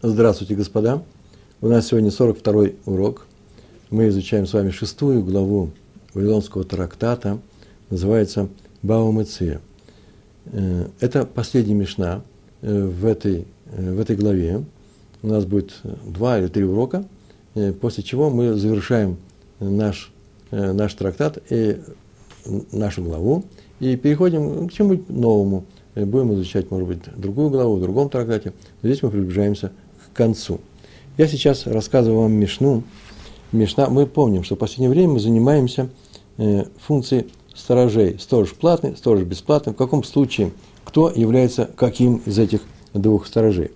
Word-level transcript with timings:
Здравствуйте, 0.00 0.54
господа. 0.54 1.02
У 1.60 1.66
нас 1.66 1.88
сегодня 1.88 2.12
42 2.12 2.66
урок. 2.86 3.26
Мы 3.90 4.06
изучаем 4.10 4.46
с 4.46 4.52
вами 4.52 4.70
шестую 4.70 5.24
главу 5.24 5.70
Вавилонского 6.14 6.62
трактата. 6.62 7.40
Называется 7.90 8.48
Баумыция. 8.82 9.60
Э, 10.52 10.86
это 11.00 11.24
последняя 11.24 11.74
мешна 11.74 12.22
э, 12.62 12.84
в 12.84 13.04
этой, 13.06 13.44
э, 13.72 13.92
в 13.92 13.98
этой 13.98 14.14
главе. 14.14 14.64
У 15.22 15.26
нас 15.26 15.44
будет 15.44 15.74
два 16.04 16.38
или 16.38 16.46
три 16.46 16.62
урока, 16.62 17.04
после 17.80 18.04
чего 18.04 18.30
мы 18.30 18.54
завершаем 18.54 19.16
наш, 19.58 20.12
наш 20.52 20.94
трактат 20.94 21.42
и 21.50 21.80
нашу 22.70 23.02
главу 23.02 23.42
и 23.80 23.96
переходим 23.96 24.68
к 24.68 24.72
чему-нибудь 24.72 25.08
новому. 25.08 25.64
Будем 25.96 26.32
изучать, 26.34 26.70
может 26.70 26.86
быть, 26.86 27.00
другую 27.16 27.50
главу 27.50 27.74
в 27.74 27.80
другом 27.80 28.10
трактате. 28.10 28.52
Здесь 28.84 29.02
мы 29.02 29.10
приближаемся 29.10 29.72
концу. 30.18 30.60
Я 31.16 31.28
сейчас 31.28 31.66
рассказываю 31.66 32.22
вам 32.22 32.32
Мишну. 32.32 32.82
Мишна, 33.52 33.88
мы 33.88 34.06
помним, 34.06 34.42
что 34.44 34.56
в 34.56 34.58
последнее 34.58 34.90
время 34.90 35.14
мы 35.14 35.20
занимаемся 35.20 35.88
функцией 36.86 37.28
сторожей. 37.54 38.18
Сторож 38.18 38.52
платный, 38.52 38.96
сторож 38.96 39.22
бесплатный. 39.22 39.72
В 39.72 39.76
каком 39.76 40.02
случае 40.04 40.52
кто 40.84 41.10
является 41.10 41.70
каким 41.76 42.16
из 42.26 42.38
этих 42.38 42.62
двух 42.94 43.26
сторожей. 43.26 43.70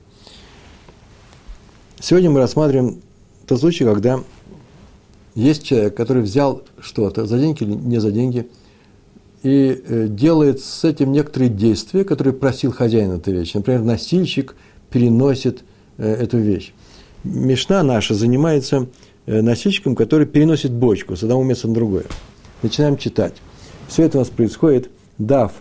Сегодня 2.01 2.31
мы 2.31 2.41
рассматриваем 2.41 3.01
тот 3.47 3.61
случай, 3.61 3.85
когда 3.85 4.21
есть 5.35 5.63
человек, 5.63 5.95
который 5.95 6.23
взял 6.23 6.63
что-то 6.81 7.27
за 7.27 7.39
деньги 7.39 7.63
или 7.63 7.73
не 7.73 8.01
за 8.01 8.11
деньги, 8.11 8.49
и 9.43 9.83
э, 9.85 10.07
делает 10.09 10.61
с 10.61 10.85
этим 10.85 11.13
некоторые 11.13 11.51
действия, 11.51 12.05
которые 12.05 12.35
просил 12.35 12.73
хозяин 12.73 13.13
этой 13.13 13.33
вещи. 13.33 13.57
Например, 13.57 13.83
носильщик 13.83 14.57
переносит 14.91 15.61
э, 15.61 15.72
эту 16.07 16.39
вещь. 16.39 16.73
Мешна 17.25 17.83
наша 17.83 18.15
занимается 18.15 18.89
э, 19.27 19.41
носильщиком, 19.43 19.95
который 19.95 20.27
переносит 20.27 20.73
бочку 20.73 21.17
с 21.17 21.23
одного 21.23 21.45
места 21.45 21.69
на 21.69 21.75
другое. 21.75 22.05
Начинаем 22.63 22.97
читать. 22.97 23.35
Все 23.89 24.05
это 24.05 24.19
у 24.19 24.21
нас 24.21 24.29
происходит 24.29 24.91
дав 25.19 25.53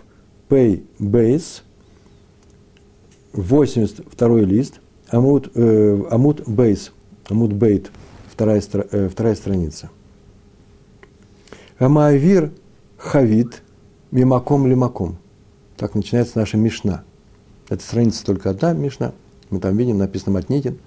пей 0.48 0.84
бейс, 0.98 1.62
82 3.32 4.40
лист, 4.40 4.80
амут, 5.08 5.50
э, 5.54 6.02
амут 6.10 6.48
бейс, 6.48 6.92
амут 7.28 7.52
бейт, 7.52 7.90
вторая, 8.30 8.62
э, 8.72 9.08
вторая 9.08 9.34
страница. 9.34 9.90
Амаавир 11.78 12.52
хавит 12.96 13.62
мимаком 14.10 14.66
лимаком. 14.66 15.18
Так 15.76 15.94
начинается 15.94 16.38
наша 16.38 16.56
мишна. 16.56 17.02
Это 17.68 17.82
страница 17.82 18.24
только 18.24 18.50
одна 18.50 18.72
мишна. 18.72 19.12
Мы 19.52 19.60
там 19.60 19.76
видим, 19.76 19.98
написано 19.98 20.32
Матнитин. 20.32 20.78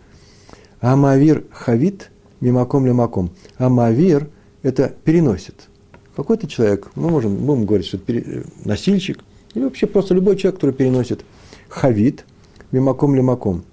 Амавир 0.82 1.46
хавит 1.52 2.12
мимаком 2.42 2.86
лимаком. 2.86 3.32
Амавир– 3.58 4.30
это 4.62 4.94
переносит– 5.04 5.70
какой-то 6.16 6.48
человек, 6.48 6.90
мы 6.96 7.10
можем, 7.10 7.36
будем 7.36 7.66
говорить, 7.66 7.88
что 7.88 7.98
это 7.98 8.06
пере, 8.06 8.44
носильщик, 8.64 9.20
или 9.54 9.64
вообще 9.64 9.86
просто 9.86 10.14
любой 10.14 10.38
человек, 10.38 10.56
который 10.56 10.74
переносит 10.74 11.26
хавит, 11.68 12.26
мимаком 12.72 13.16
лимаком, 13.16 13.64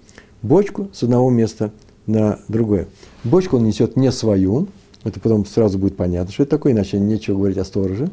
бочку 0.41 0.89
с 0.93 1.03
одного 1.03 1.29
места 1.29 1.71
на 2.05 2.39
другое. 2.47 2.87
Бочку 3.23 3.57
он 3.57 3.65
несет 3.65 3.95
не 3.95 4.11
свою, 4.11 4.67
это 5.03 5.19
потом 5.19 5.45
сразу 5.45 5.77
будет 5.77 5.95
понятно, 5.95 6.31
что 6.31 6.43
это 6.43 6.51
такое, 6.51 6.73
иначе 6.73 6.99
нечего 6.99 7.37
говорить 7.37 7.57
о 7.57 7.65
стороже. 7.65 8.09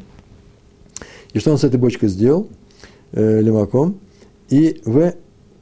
И 1.33 1.39
что 1.39 1.53
он 1.53 1.59
с 1.59 1.65
этой 1.65 1.79
бочкой 1.79 2.09
сделал, 2.09 2.49
э, 3.13 3.41
лимаком, 3.41 3.99
и 4.49 4.81
в 4.85 5.15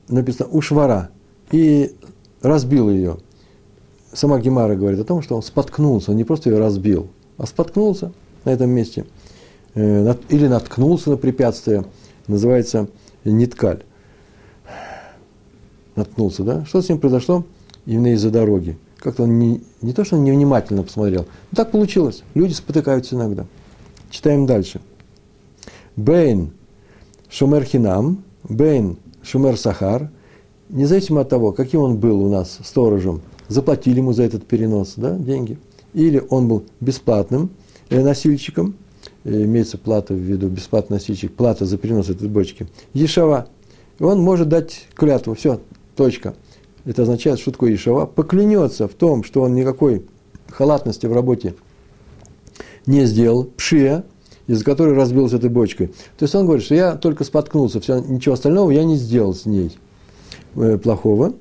написано 0.09 0.49
ушвара, 0.51 1.11
и 1.51 1.95
разбил 2.43 2.91
ее. 2.91 3.19
Сама 4.13 4.39
Гемара 4.41 4.75
говорит 4.75 5.01
о 5.01 5.05
том, 5.05 5.23
что 5.23 5.37
он 5.37 5.43
споткнулся, 5.43 6.11
он 6.11 6.17
не 6.17 6.25
просто 6.25 6.51
ее 6.51 6.59
разбил, 6.59 7.09
а 7.37 7.47
споткнулся– 7.47 8.13
на 8.49 8.51
этом 8.51 8.71
месте, 8.71 9.05
э, 9.75 10.15
или 10.29 10.47
наткнулся 10.47 11.11
на 11.11 11.17
препятствие, 11.17 11.85
называется 12.27 12.89
ниткаль. 13.25 13.83
Наткнулся, 15.97 16.45
да? 16.45 16.65
Что 16.65 16.81
с 16.81 16.89
ним 16.89 16.99
произошло? 16.99 17.45
Именно 17.87 18.15
из-за 18.15 18.31
дороги. 18.31 18.79
Как-то 18.99 19.25
он 19.25 19.39
не, 19.39 19.63
не 19.83 19.93
то, 19.93 20.05
что 20.05 20.17
он 20.17 20.25
невнимательно 20.25 20.83
посмотрел, 20.83 21.27
но 21.51 21.57
так 21.57 21.71
получилось. 21.71 22.23
Люди 22.35 22.53
спотыкаются 22.53 23.17
иногда. 23.17 23.47
Читаем 24.11 24.47
дальше. 24.47 24.81
Бейн 25.97 26.53
Шумер 27.29 27.65
Хинам, 27.65 28.25
Бейн 28.49 28.99
Шумер 29.29 29.57
Сахар, 29.57 30.11
независимо 30.69 31.21
от 31.21 31.29
того, 31.29 31.53
каким 31.53 31.81
он 31.81 31.97
был 31.99 32.23
у 32.23 32.29
нас 32.29 32.59
сторожем, 32.65 33.21
заплатили 33.49 33.99
ему 33.99 34.13
за 34.13 34.23
этот 34.23 34.47
перенос 34.47 34.95
да, 34.97 35.17
деньги, 35.17 35.59
или 35.95 36.23
он 36.31 36.49
был 36.49 36.65
бесплатным– 36.81 37.51
Э, 37.91 38.03
носильщиком, 38.03 38.75
э, 39.25 39.45
имеется 39.45 39.79
плата 39.79 40.13
в 40.13 40.19
виду, 40.19 40.49
бесплатный 40.49 40.97
носильщик, 40.97 41.33
плата 41.33 41.65
за 41.65 41.79
перенос 41.79 42.11
этой 42.11 42.29
бочки, 42.29 42.67
Ешава. 42.93 43.49
Он 43.99 44.21
может 44.21 44.49
дать 44.49 44.87
клятву, 44.95 45.35
все, 45.35 45.61
точка. 45.97 46.35
Это 46.85 47.03
означает, 47.03 47.41
что 47.41 47.51
такое 47.51 47.73
Ешава, 47.73 48.05
поклянется 48.05 48.89
в 48.89 48.95
том, 48.95 49.25
что 49.25 49.41
он 49.43 49.55
никакой 49.55 50.05
халатности 50.51 51.07
в 51.07 51.13
работе 51.15 51.55
не 52.85 53.07
сделал, 53.07 53.45
пшия, 53.45 54.05
из-за 54.49 54.65
которой 54.65 54.95
разбилась 54.95 55.33
этой 55.33 55.51
бочкой. 55.51 55.89
То 56.17 56.25
есть 56.25 56.35
он 56.35 56.47
говорит, 56.47 56.65
что 56.65 56.75
я 56.75 56.97
только 56.97 57.23
споткнулся, 57.23 57.81
все, 57.81 58.01
ничего 58.01 58.35
остального 58.35 58.73
я 58.73 58.83
не 58.83 58.97
сделал 58.97 59.35
с 59.35 59.47
ней 59.47 59.79
э, 60.57 60.79
плохого, 60.79 61.35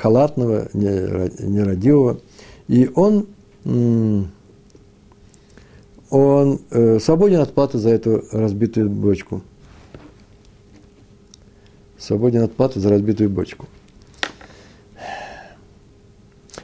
халатного, 0.00 0.70
нерадивого. 0.72 2.20
И 2.68 2.90
он 2.94 3.26
он 6.10 6.60
э, 6.70 6.98
свободен 7.00 7.40
от 7.40 7.52
платы 7.52 7.78
за 7.78 7.90
эту 7.90 8.24
разбитую 8.32 8.88
бочку. 8.88 9.42
Свободен 11.98 12.42
от 12.42 12.54
платы 12.54 12.80
за 12.80 12.88
разбитую 12.88 13.28
бочку. 13.28 13.66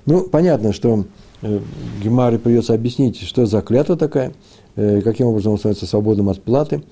Ну, 0.06 0.22
понятно, 0.22 0.72
что 0.72 1.04
э, 1.42 1.60
Гемаре 2.02 2.38
придется 2.38 2.72
объяснить, 2.74 3.20
что 3.20 3.44
за 3.44 3.60
клятва 3.60 3.96
такая, 3.96 4.30
э, 4.30 4.32
каким 4.76 5.28
образом 5.28 5.52
он 5.52 5.58
становится 5.58 5.86
свободным 5.86 6.28
от 6.28 6.42
платы. 6.42 6.82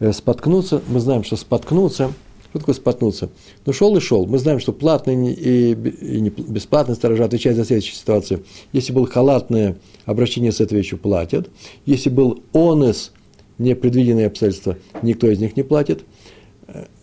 Э, 0.00 0.12
споткнуться, 0.12 0.82
мы 0.88 1.00
знаем, 1.00 1.24
что 1.24 1.36
споткнуться– 1.36 2.12
что 2.50 2.60
такое 2.60 2.74
споткнуться? 2.74 3.28
Ну, 3.66 3.72
шел 3.74 3.94
и 3.96 4.00
шел. 4.00 4.26
Мы 4.26 4.38
знаем, 4.38 4.58
что 4.58 4.72
платный 4.72 5.32
и, 5.32 5.72
и 5.72 6.30
бесплатный 6.30 6.94
сторожа 6.94 7.24
отвечают 7.24 7.58
за 7.58 7.64
следующую 7.64 7.96
ситуацию. 7.96 8.44
Если 8.72 8.92
было 8.92 9.06
халатное 9.06 9.76
обращение 10.06 10.50
с 10.50 10.60
этой 10.60 10.78
вещью, 10.78 10.98
платят. 10.98 11.50
Если 11.84 12.08
был 12.08 12.42
онес, 12.54 13.12
непредвиденные 13.58 14.28
обстоятельства, 14.28 14.78
никто 15.02 15.30
из 15.30 15.40
них 15.40 15.56
не 15.56 15.62
платит. 15.62 16.04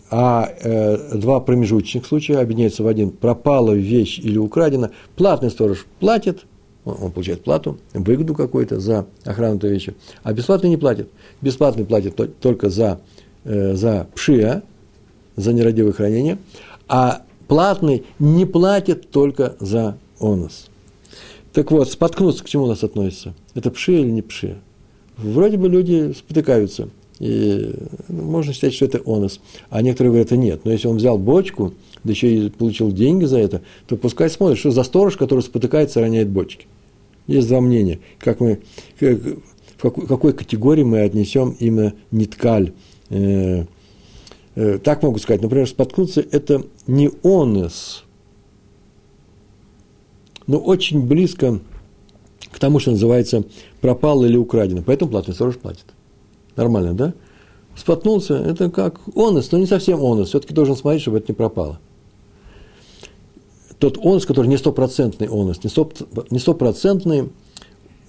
А 0.09 0.52
э, 0.62 1.17
два 1.17 1.40
промежуточных 1.40 2.07
случая 2.07 2.40
объединяются 2.40 2.81
в 2.81 2.88
один. 2.88 3.12
Пропала 3.12 3.72
вещь 3.72 4.17
или 4.17 4.40
украдена. 4.40 4.91
Платный 5.16 5.52
сторож 5.52 5.85
платит, 6.00 6.46
он, 6.85 7.12
получает 7.12 7.44
плату, 7.44 7.78
выгоду 7.94 8.35
какую-то 8.35 8.79
за 8.79 9.07
охрану 9.23 9.57
этой 9.57 9.72
вещи. 9.72 9.96
А 10.23 10.34
бесплатный 10.34 10.69
не 10.69 10.78
платит. 10.78 11.09
Бесплатный 11.41 11.85
платит 11.85 12.16
только 12.40 12.69
за, 12.69 13.01
э, 13.44 13.73
за 13.75 14.07
пшия, 14.13 14.63
за 15.35 15.51
нерадивое 15.51 15.91
хранение, 15.91 16.38
а 16.88 17.23
платный 17.47 18.06
не 18.19 18.46
платит 18.46 19.09
только 19.09 19.56
за 19.59 19.97
онос. 20.19 20.68
Так 21.53 21.72
вот, 21.72 21.90
споткнуться 21.90 22.44
к 22.44 22.50
чему 22.50 22.66
у 22.66 22.68
нас 22.68 22.84
относится? 22.84 23.34
Это 23.53 23.72
пши 23.72 24.02
или 24.02 24.12
не 24.12 24.22
пши? 24.22 24.57
Вроде 25.17 25.57
бы 25.57 25.69
люди 25.69 26.13
спотыкаются. 26.13 26.90
И 27.19 27.73
ну, 28.09 28.23
можно 28.23 28.53
считать, 28.53 28.73
что 28.73 28.85
это 28.85 29.02
онос. 29.06 29.40
А 29.69 29.81
некоторые 29.81 30.12
говорят, 30.12 30.28
это 30.28 30.38
нет. 30.38 30.62
Но 30.66 30.72
если 30.72 30.88
он 30.88 30.97
взял 30.97 31.17
бочку, 31.17 31.73
да 32.03 32.12
еще 32.12 32.34
и 32.34 32.50
получил 32.50 32.91
деньги 32.91 33.26
за 33.26 33.40
это, 33.40 33.61
то 33.88 33.96
пускай 33.96 34.29
смотрит, 34.29 34.59
что 34.59 34.72
за 34.72 34.84
сторож, 34.84 35.16
который 35.16 35.40
спотыкается, 35.41 36.02
роняет 36.02 36.29
бочки. 36.29 36.67
Есть 37.28 37.48
два 37.48 37.62
мнения. 37.62 38.00
Как 38.20 38.40
мы, 38.40 38.60
как, 39.00 39.20
в 39.20 39.82
какой, 39.82 40.08
какой 40.08 40.34
категории 40.34 40.84
мы 40.84 41.02
отнесем 41.02 41.56
именно 41.60 41.94
ниткаль, 42.12 42.74
э, 43.10 43.66
Э, 44.56 44.80
так 44.82 45.04
могу 45.04 45.20
сказать, 45.20 45.42
например, 45.42 45.68
споткнуться– 45.68 46.26
это 46.32 46.64
не 46.88 47.12
онес, 47.24 48.04
но 50.48 50.58
очень 50.58 51.06
близко 51.06 51.60
к 52.52 52.60
тому, 52.60 52.80
что 52.80 52.92
называется 52.92 53.44
пропал 53.82 54.24
или 54.24 54.38
украдено. 54.38 54.82
Поэтому 54.86 55.12
платный 55.12 55.34
сторож 55.34 55.58
платит. 55.58 55.86
Нормально, 56.56 56.94
да? 56.94 57.14
Споткнулся– 57.76 58.36
это 58.46 58.70
как 58.70 59.02
онес, 59.14 59.52
но 59.52 59.58
не 59.58 59.66
совсем 59.66 60.02
онес. 60.02 60.30
Все-таки 60.30 60.54
должен 60.54 60.78
смотреть, 60.78 61.02
чтобы 61.02 61.18
это 61.18 61.32
не 61.34 61.36
пропало. 61.36 61.80
Тот 63.85 64.03
онес, 64.03 64.26
который 64.26 64.47
не 64.47 64.58
стопроцентный 64.58 65.28
онес, 65.28 65.59
не 66.32 66.40
стопроцентный 66.40 67.29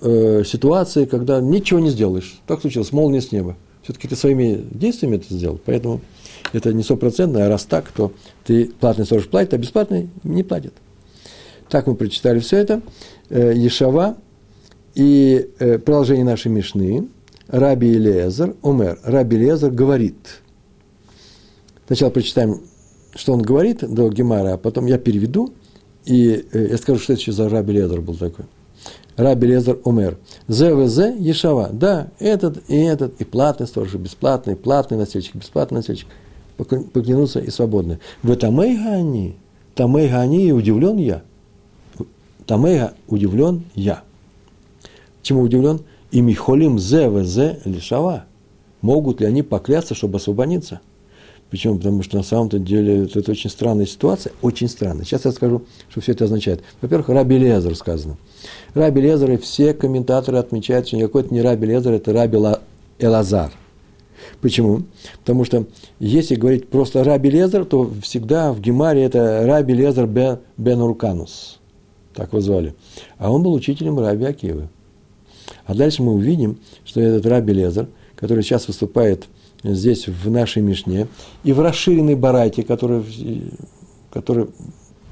э, 0.00 0.42
ситуации, 0.46 1.04
когда 1.04 1.38
ничего 1.42 1.80
не 1.80 1.90
сделаешь. 1.90 2.40
Так 2.46 2.62
случилось, 2.62 2.92
молния 2.92 3.20
с 3.20 3.30
неба. 3.30 3.56
Все-таки 3.82 4.08
ты 4.08 4.16
своими 4.16 4.64
действиями 4.70 5.16
это 5.16 5.34
сделал, 5.34 5.60
поэтому 5.62 6.00
это 6.54 6.72
не 6.72 6.82
стопроцентно, 6.82 7.44
а 7.44 7.50
раз 7.50 7.66
так, 7.66 7.92
то 7.92 8.12
ты 8.46 8.70
платный 8.80 9.04
сторож 9.04 9.28
платит, 9.28 9.52
а 9.52 9.58
бесплатный 9.58 10.08
не 10.24 10.42
платит. 10.42 10.72
Так 11.68 11.86
мы 11.86 11.94
прочитали 11.94 12.38
все 12.38 12.56
это. 12.56 12.80
Э, 13.28 13.52
Ешава 13.54 14.16
и 14.94 15.50
э, 15.58 15.76
продолжение 15.76 16.24
нашей 16.24 16.50
Мишны. 16.50 17.06
Раби 17.48 17.92
Илезер, 17.92 18.56
Умер, 18.62 19.00
Раби 19.04 19.36
Илезер 19.36 19.72
говорит. 19.72 20.40
Сначала 21.86 22.08
прочитаем, 22.08 22.62
что 23.14 23.34
он 23.34 23.42
говорит 23.42 23.80
до 23.86 24.08
Гемара, 24.08 24.54
а 24.54 24.56
потом 24.56 24.86
я 24.86 24.96
переведу, 24.96 25.52
и 26.06 26.46
э, 26.52 26.68
я 26.70 26.78
скажу, 26.78 27.00
что 27.00 27.12
это 27.12 27.20
еще 27.20 27.32
за 27.32 27.48
Раби 27.48 27.72
Илезер 27.72 28.00
был 28.00 28.14
такой. 28.14 28.46
Раби 29.16 29.48
Лезер 29.48 29.78
Умер. 29.84 30.18
ЗВЗ 30.46 31.16
Ешава. 31.18 31.70
Да, 31.72 32.08
этот 32.18 32.62
и 32.68 32.76
этот, 32.76 33.20
и 33.20 33.24
платный 33.24 33.66
сторож, 33.66 33.94
и 33.94 33.98
бесплатный, 33.98 34.54
и 34.54 34.56
платный 34.56 34.98
носильщик, 34.98 35.36
бесплатный 35.36 35.78
носильщик. 35.78 36.08
Поклянутся 36.56 37.40
и 37.40 37.50
свободны. 37.50 37.98
В 38.22 38.34
Тамейга 38.36 38.92
они, 38.92 39.36
Тамейга 39.74 40.20
они, 40.20 40.48
и 40.48 40.52
удивлен 40.52 40.96
я. 40.96 41.22
Тамейга 42.46 42.94
удивлен 43.08 43.64
я. 43.74 44.02
Чему 45.22 45.42
удивлен? 45.42 45.80
И 46.12 46.20
Михолим 46.20 46.78
ЗВЗ 46.78 47.64
Лишава. 47.64 48.26
Могут 48.80 49.20
ли 49.20 49.26
они 49.26 49.42
поклясться, 49.42 49.94
чтобы 49.94 50.16
освободиться? 50.16 50.80
Почему? 51.50 51.76
Потому 51.76 52.02
что 52.02 52.16
на 52.16 52.22
самом-то 52.22 52.58
деле 52.58 53.04
это, 53.04 53.20
это 53.20 53.30
очень 53.30 53.50
странная 53.50 53.86
ситуация, 53.86 54.32
очень 54.42 54.68
странная. 54.68 55.04
Сейчас 55.04 55.24
я 55.24 55.32
скажу, 55.32 55.62
что 55.88 56.00
все 56.00 56.12
это 56.12 56.24
означает. 56.24 56.62
Во-первых, 56.80 57.08
Раби 57.08 57.38
Лезер 57.38 57.76
сказано. 57.76 58.16
Раби 58.74 59.00
Лезер 59.00 59.30
и 59.30 59.36
все 59.36 59.72
комментаторы 59.72 60.38
отмечают, 60.38 60.88
что 60.88 60.96
никакой 60.96 61.22
это 61.22 61.32
не 61.32 61.42
Раби 61.42 61.66
Лезер, 61.66 61.92
это 61.92 62.12
Раби 62.12 62.38
Элазар. 62.98 63.52
Почему? 64.40 64.82
Потому 65.20 65.44
что 65.44 65.66
если 66.00 66.34
говорить 66.34 66.68
просто 66.68 67.04
Раби 67.04 67.30
Лезер, 67.30 67.64
то 67.64 67.90
всегда 68.02 68.52
в 68.52 68.60
Гемаре 68.60 69.04
это 69.04 69.42
Раби 69.46 69.74
Лезер 69.74 70.06
бен, 70.06 70.38
бен 70.56 70.80
Руканус. 70.80 71.60
Так 72.12 72.32
его 72.32 72.40
звали. 72.40 72.74
А 73.18 73.30
он 73.30 73.42
был 73.42 73.52
учителем 73.52 74.00
Раби 74.00 74.24
Акивы. 74.24 74.68
А 75.64 75.74
дальше 75.74 76.02
мы 76.02 76.14
увидим, 76.14 76.58
что 76.84 77.00
этот 77.00 77.26
Раби 77.26 77.52
Лезер, 77.52 77.88
который 78.16 78.42
сейчас 78.42 78.66
выступает 78.66 79.26
здесь, 79.74 80.06
в 80.08 80.30
нашей 80.30 80.62
Мишне, 80.62 81.08
и 81.44 81.52
в 81.52 81.60
расширенной 81.60 82.14
Барайте, 82.14 82.62
который, 82.62 83.02
который 84.10 84.48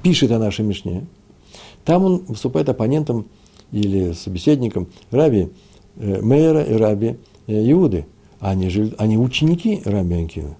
пишет 0.03 0.31
о 0.31 0.39
нашей 0.39 0.65
Мишне, 0.65 1.05
там 1.83 2.03
он 2.03 2.25
выступает 2.27 2.69
оппонентом 2.69 3.27
или 3.71 4.13
собеседником 4.13 4.87
Раби 5.11 5.49
э, 5.97 6.21
Мейера 6.21 6.61
и 6.61 6.73
Раби 6.73 7.17
э, 7.47 7.71
Иуды. 7.71 8.05
Они, 8.39 8.69
же, 8.69 8.93
они 8.97 9.17
ученики 9.17 9.81
Раби 9.85 10.23
Акивы. 10.23 10.55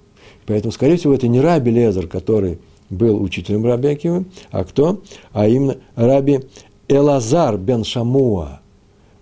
Поэтому, 0.45 0.71
скорее 0.71 0.97
всего, 0.97 1.13
это 1.13 1.27
не 1.27 1.41
Раби 1.41 1.71
Лезер, 1.71 2.07
который 2.07 2.59
был 2.89 3.21
учителем 3.21 3.65
Раби 3.65 3.89
Акивы, 3.89 4.25
а 4.51 4.63
кто? 4.63 5.01
А 5.33 5.47
именно 5.47 5.77
Раби 5.95 6.41
Элазар 6.87 7.57
бен 7.57 7.83
Шамуа– 7.83 8.61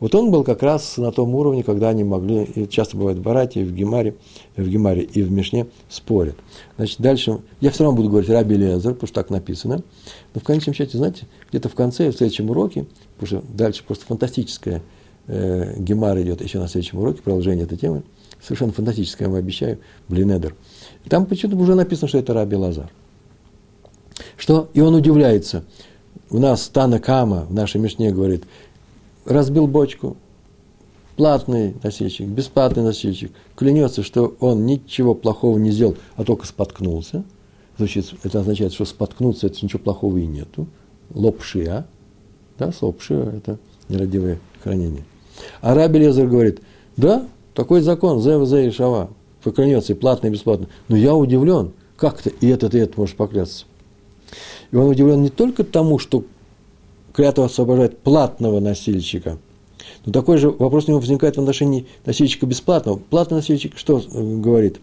вот 0.04 0.14
он 0.16 0.32
был 0.32 0.44
как 0.44 0.62
раз 0.64 0.98
на 0.98 1.14
том 1.14 1.34
уровне, 1.34 1.64
когда 1.64 1.88
они 1.88 2.04
могли, 2.04 2.44
и 2.44 2.68
часто 2.68 2.98
бывает 2.98 3.20
в 3.20 3.22
Барате, 3.22 3.62
и 3.62 3.64
в 3.64 3.74
Гемаре, 3.74 4.16
в 4.58 4.68
Гемаре 4.68 5.04
и 5.04 5.22
в 5.22 5.32
Мишне 5.32 5.68
спорят. 5.88 6.36
Значит, 6.76 7.00
дальше, 7.00 7.40
я 7.62 7.72
все 7.72 7.86
равно 7.86 7.96
буду 7.96 8.10
говорить 8.10 8.30
Раби 8.30 8.58
Лезер, 8.58 8.96
потому 8.96 9.08
что 9.08 9.16
так 9.16 9.30
написано, 9.30 9.82
но 10.34 10.42
в 10.42 10.44
конечном 10.44 10.76
счете, 10.76 10.98
знаете, 10.98 11.26
где-то 11.50 11.70
в 11.70 11.74
конце, 11.74 12.10
в 12.12 12.18
следующем 12.18 12.50
уроке, 12.50 12.86
потому 13.16 13.44
что 13.44 13.54
дальше 13.56 13.86
просто 13.86 14.06
фантастическая 14.06 14.82
э, 15.28 15.80
Гемара 15.80 16.22
идет 16.22 16.42
еще 16.42 16.60
на 16.60 16.68
следующем 16.68 17.00
уроке, 17.00 17.22
продолжение 17.22 17.64
этой 17.64 17.78
темы, 17.78 18.04
совершенно 18.42 18.74
фантастическая, 18.74 19.30
я 19.30 19.32
вам 19.32 19.40
обещаю, 19.40 19.80
Блинедер. 20.10 20.54
Там 21.08 21.26
почему-то 21.26 21.58
уже 21.58 21.76
написано, 21.76 22.10
что 22.10 22.18
это 22.18 22.34
Раби 22.34 22.58
Лазар. 22.58 22.92
Что? 24.36 24.70
И 24.74 24.82
он 24.82 24.96
удивляется. 24.96 25.64
У 26.30 26.40
нас 26.40 26.68
Тана 26.68 27.00
Кама 27.00 27.46
в 27.48 27.54
нашей 27.54 27.80
Мишне 27.80 28.12
говорит, 28.12 28.44
разбил 29.26 29.68
бочку, 29.68 30.18
платный 31.16 31.76
носильщик, 31.84 32.28
бесплатный 32.28 32.84
носильщик, 32.84 33.32
клянется, 33.56 34.04
что 34.04 34.36
он 34.40 34.66
ничего 34.66 35.14
плохого 35.14 35.58
не 35.58 35.72
сделал, 35.72 35.96
а 36.16 36.24
только 36.24 36.46
споткнулся. 36.46 37.24
Значит, 37.78 38.14
это 38.24 38.40
означает, 38.40 38.74
что 38.74 38.86
споткнуться, 38.86 39.48
это 39.48 39.58
ничего 39.64 39.80
плохого 39.80 40.18
и 40.18 40.28
нету. 40.28 40.68
Лопшия, 41.14 41.88
да, 42.58 42.72
лопшия, 42.82 43.24
это 43.38 43.60
нерадивое 43.90 44.40
хранение. 44.64 45.04
А 45.62 45.74
Раби 45.74 46.00
Лезер 46.00 46.28
говорит, 46.28 46.62
да, 46.98 47.28
такой 47.54 47.82
закон, 47.82 48.22
зе 48.22 48.68
и 48.68 48.72
шава, 48.72 49.10
поклянется 49.44 49.94
и 49.94 49.96
платно, 49.96 50.28
и 50.28 50.30
бесплатно. 50.32 50.68
Но 50.88 50.96
я 50.96 51.16
удивлен, 51.16 51.74
как 51.98 52.22
ты 52.22 52.34
и 52.42 52.48
этот, 52.48 52.76
и 52.76 52.80
этот 52.80 52.98
можешь 52.98 53.16
поклясться. 53.16 53.66
И 54.72 54.76
он 54.76 54.90
удивлен 54.90 55.22
не 55.22 55.30
только 55.30 55.64
тому, 55.64 56.00
что 56.00 56.24
клятва 57.14 57.46
освобождает 57.46 58.00
платного 58.00 58.60
носильщика. 58.60 59.38
Но 60.06 60.12
такой 60.12 60.38
же 60.38 60.50
вопрос 60.50 60.86
у 60.86 60.90
него 60.90 61.00
возникает 61.00 61.38
в 61.38 61.40
отношении 61.40 61.86
носильщика 62.06 62.46
бесплатного. 62.46 62.98
Платный 62.98 63.38
носильщик 63.38 63.78
что 63.78 64.00
э, 64.00 64.36
говорит? 64.38 64.80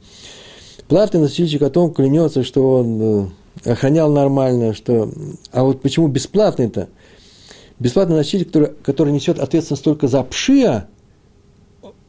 Платный 0.89 1.21
носильщик 1.21 1.63
о 1.63 1.71
том 1.71 1.93
клянется, 1.93 2.43
что 2.43 2.75
он 2.75 3.33
э, 3.65 3.71
охранял 3.73 4.11
нормально, 4.11 4.73
что... 4.73 5.11
А 5.53 5.65
вот 5.65 5.83
почему 5.83 6.09
бесплатный-то? 6.09 6.89
Бесплатный 7.79 8.17
носильщик, 8.17 8.49
который, 8.49 8.71
который 8.83 9.13
несет 9.13 9.39
ответственность 9.39 9.85
только 9.85 10.07
за 10.09 10.23
пшия, 10.23 10.89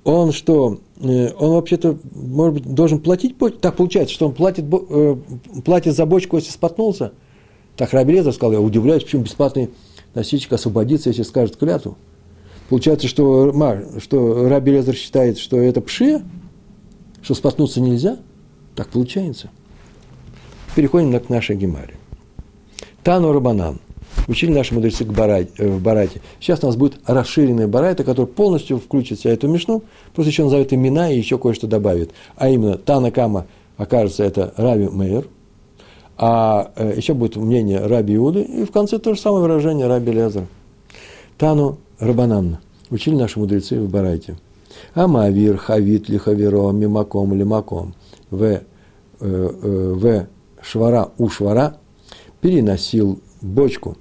он 0.03 0.31
что, 0.31 0.79
э, 1.01 1.31
он 1.33 1.51
вообще-то, 1.51 1.97
может 2.13 2.53
быть, 2.55 2.73
должен 2.73 2.99
платить, 2.99 3.35
так 3.59 3.75
получается, 3.75 4.13
что 4.13 4.27
он 4.27 4.33
платит, 4.33 4.65
платит 5.65 5.95
за 5.95 6.05
бочку, 6.05 6.37
если 6.37 6.51
споткнулся. 6.51 7.11
Так 7.75 7.93
Рабелезер 7.93 8.33
сказал, 8.33 8.53
я 8.53 8.61
удивляюсь, 8.61 9.03
почему 9.03 9.23
бесплатный 9.23 9.69
носильщик 10.13 10.53
освободится, 10.53 11.09
если 11.09 11.23
скажет 11.23 11.57
клятву. 11.57 11.97
Получается, 12.69 13.07
что, 13.07 13.53
что 13.99 14.47
Раби 14.47 14.71
Лезер 14.71 14.95
считает, 14.95 15.37
что 15.37 15.57
это 15.57 15.81
пшия, 15.81 16.21
что 17.21 17.35
споткнуться 17.35 17.81
нельзя. 17.81 18.17
Так 18.75 18.87
получается. 18.87 19.49
Переходим 20.75 21.17
к 21.19 21.29
нашей 21.29 21.57
гемаре. 21.57 21.95
Тану 23.03 23.33
Рабанан. 23.33 23.79
Учили 24.27 24.51
наши 24.51 24.73
мудрецы 24.73 25.03
к 25.03 25.11
барате, 25.11 25.51
э, 25.57 25.67
в 25.67 25.81
Барате. 25.81 26.21
Сейчас 26.39 26.63
у 26.63 26.67
нас 26.67 26.75
будет 26.75 26.99
расширенная 27.05 27.67
Барайта, 27.67 28.03
которая 28.03 28.31
полностью 28.31 28.77
включит 28.77 29.19
в 29.19 29.21
себя 29.21 29.33
эту 29.33 29.47
мишну, 29.47 29.83
просто 30.13 30.29
еще 30.29 30.43
назовет 30.43 30.73
имена 30.73 31.11
и 31.11 31.17
еще 31.17 31.37
кое-что 31.37 31.67
добавит. 31.67 32.11
А 32.35 32.49
именно 32.49 32.77
Тана 32.77 33.11
Кама 33.11 33.47
окажется 33.77 34.23
это 34.23 34.53
Раби 34.57 34.87
Мейер– 34.87 35.27
а 36.23 36.71
э, 36.75 36.93
еще 36.97 37.15
будет 37.15 37.35
мнение 37.35 37.83
Раби 37.83 38.15
Иуды, 38.15 38.43
и 38.43 38.63
в 38.63 38.71
конце 38.71 38.99
то 38.99 39.15
же 39.15 39.19
самое 39.19 39.41
выражение 39.41 39.87
Раби 39.87 40.11
Лезер. 40.11 40.45
Тану 41.39 41.79
Рабанан. 41.97 42.59
Учили 42.91 43.15
наши 43.15 43.39
мудрецы 43.39 43.81
в 43.81 43.89
Барайте. 43.89 44.37
Амавир, 44.93 45.57
Хавит, 45.57 46.09
Лихаверо, 46.09 46.69
Мимаком, 46.71 47.33
Лимаком, 47.33 47.95
В, 48.29 48.43
э, 48.43 48.61
э, 49.19 49.93
В, 49.95 50.27
Швара, 50.61 51.09
у 51.17 51.27
Швара, 51.27 51.77
переносил 52.39 53.19
бочку 53.41 53.97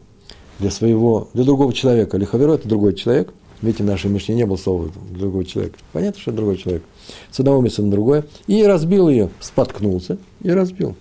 для 0.59 0.71
своего, 0.71 1.29
для 1.33 1.45
другого 1.45 1.73
человека. 1.73 2.19
Лихаверо– 2.19 2.53
это 2.55 2.69
другой 2.69 2.95
человек. 2.95 3.33
Видите, 3.63 3.83
в 3.83 3.87
нашей 3.87 4.11
Мишне 4.11 4.35
не 4.35 4.45
было 4.45 4.57
слова 4.57 4.91
другого 5.11 5.47
человека. 5.47 5.79
Понятно, 5.95 6.21
что 6.21 6.33
другой 6.33 6.59
человек. 6.59 6.83
С 7.31 7.41
одного 7.41 7.63
места 7.63 7.83
на 7.83 7.91
другое. 7.91 8.25
И 8.47 8.63
разбил 8.63 9.09
ее, 9.09 9.31
споткнулся 9.41 10.19
и 10.43 10.51
разбил. 10.51 10.97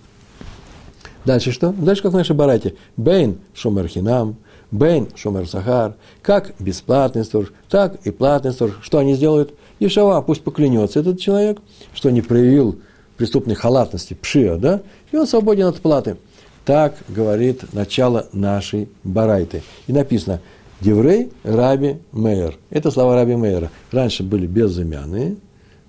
Дальше 1.24 1.52
что? 1.52 1.72
Дальше 1.72 2.02
как 2.02 2.12
в 2.12 2.16
нашей 2.16 2.34
барате. 2.34 2.74
Бейн 2.96 3.38
шумер 3.54 3.88
хинам, 3.88 4.36
бейн 4.70 5.08
шумер 5.14 5.48
сахар. 5.48 5.94
Как 6.22 6.54
бесплатный 6.58 7.24
сторож, 7.24 7.52
так 7.68 7.96
и 8.06 8.10
платный 8.10 8.52
сторож. 8.52 8.78
Что 8.82 8.98
они 8.98 9.14
сделают? 9.14 9.54
Ешава, 9.78 10.20
пусть 10.22 10.42
поклянется 10.42 11.00
этот 11.00 11.20
человек, 11.20 11.58
что 11.94 12.10
не 12.10 12.22
проявил 12.22 12.78
преступной 13.16 13.54
халатности, 13.54 14.14
пшия, 14.14 14.56
да, 14.56 14.82
и 15.12 15.16
он 15.16 15.26
свободен 15.26 15.66
от 15.66 15.80
платы. 15.80 16.16
Так 16.64 16.94
говорит 17.08 17.72
начало 17.72 18.28
нашей 18.32 18.88
барайты. 19.04 19.62
И 19.86 19.92
написано, 19.92 20.40
Деврей 20.80 21.30
Раби 21.42 21.98
Мейер. 22.12 22.56
Это 22.70 22.90
слова 22.90 23.14
Раби 23.14 23.36
Мейера. 23.36 23.70
Раньше 23.92 24.22
были 24.22 24.46
безымянные 24.46 25.36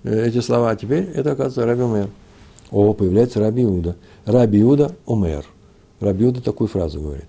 э, 0.04 0.26
эти 0.26 0.40
слова, 0.40 0.70
а 0.70 0.76
теперь 0.76 1.04
это, 1.14 1.32
оказывается, 1.32 1.64
Раби 1.64 1.82
Мейер. 1.82 2.08
О, 2.72 2.94
появляется 2.94 3.38
Раби 3.38 3.62
Иуда. 3.62 3.96
Раби 4.24 4.60
Иуда 4.62 4.96
умер. 5.06 5.44
Раби 6.00 6.24
Иуда 6.24 6.42
такую 6.42 6.68
фразу 6.68 7.00
говорит. 7.00 7.28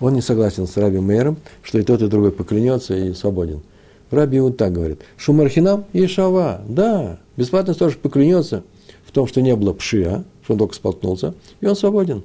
Он 0.00 0.12
не 0.12 0.20
согласен 0.20 0.66
с 0.66 0.76
Раби 0.76 0.98
Мейером, 0.98 1.38
что 1.62 1.78
и 1.78 1.82
тот, 1.82 2.02
и 2.02 2.08
другой 2.08 2.32
поклянется 2.32 2.94
и 2.94 3.14
свободен. 3.14 3.62
Раби 4.10 4.38
Иуда 4.38 4.56
так 4.56 4.72
говорит. 4.72 5.00
Шумархинам 5.16 5.84
и 5.92 6.06
Шава. 6.06 6.60
Да, 6.68 7.20
бесплатный 7.36 7.74
сторож 7.74 7.96
поклянется 7.96 8.64
в 9.06 9.12
том, 9.12 9.26
что 9.28 9.40
не 9.40 9.54
было 9.54 9.72
пшия, 9.72 10.24
что 10.42 10.54
он 10.54 10.58
только 10.58 10.74
споткнулся, 10.74 11.34
и 11.60 11.66
он 11.66 11.76
свободен. 11.76 12.24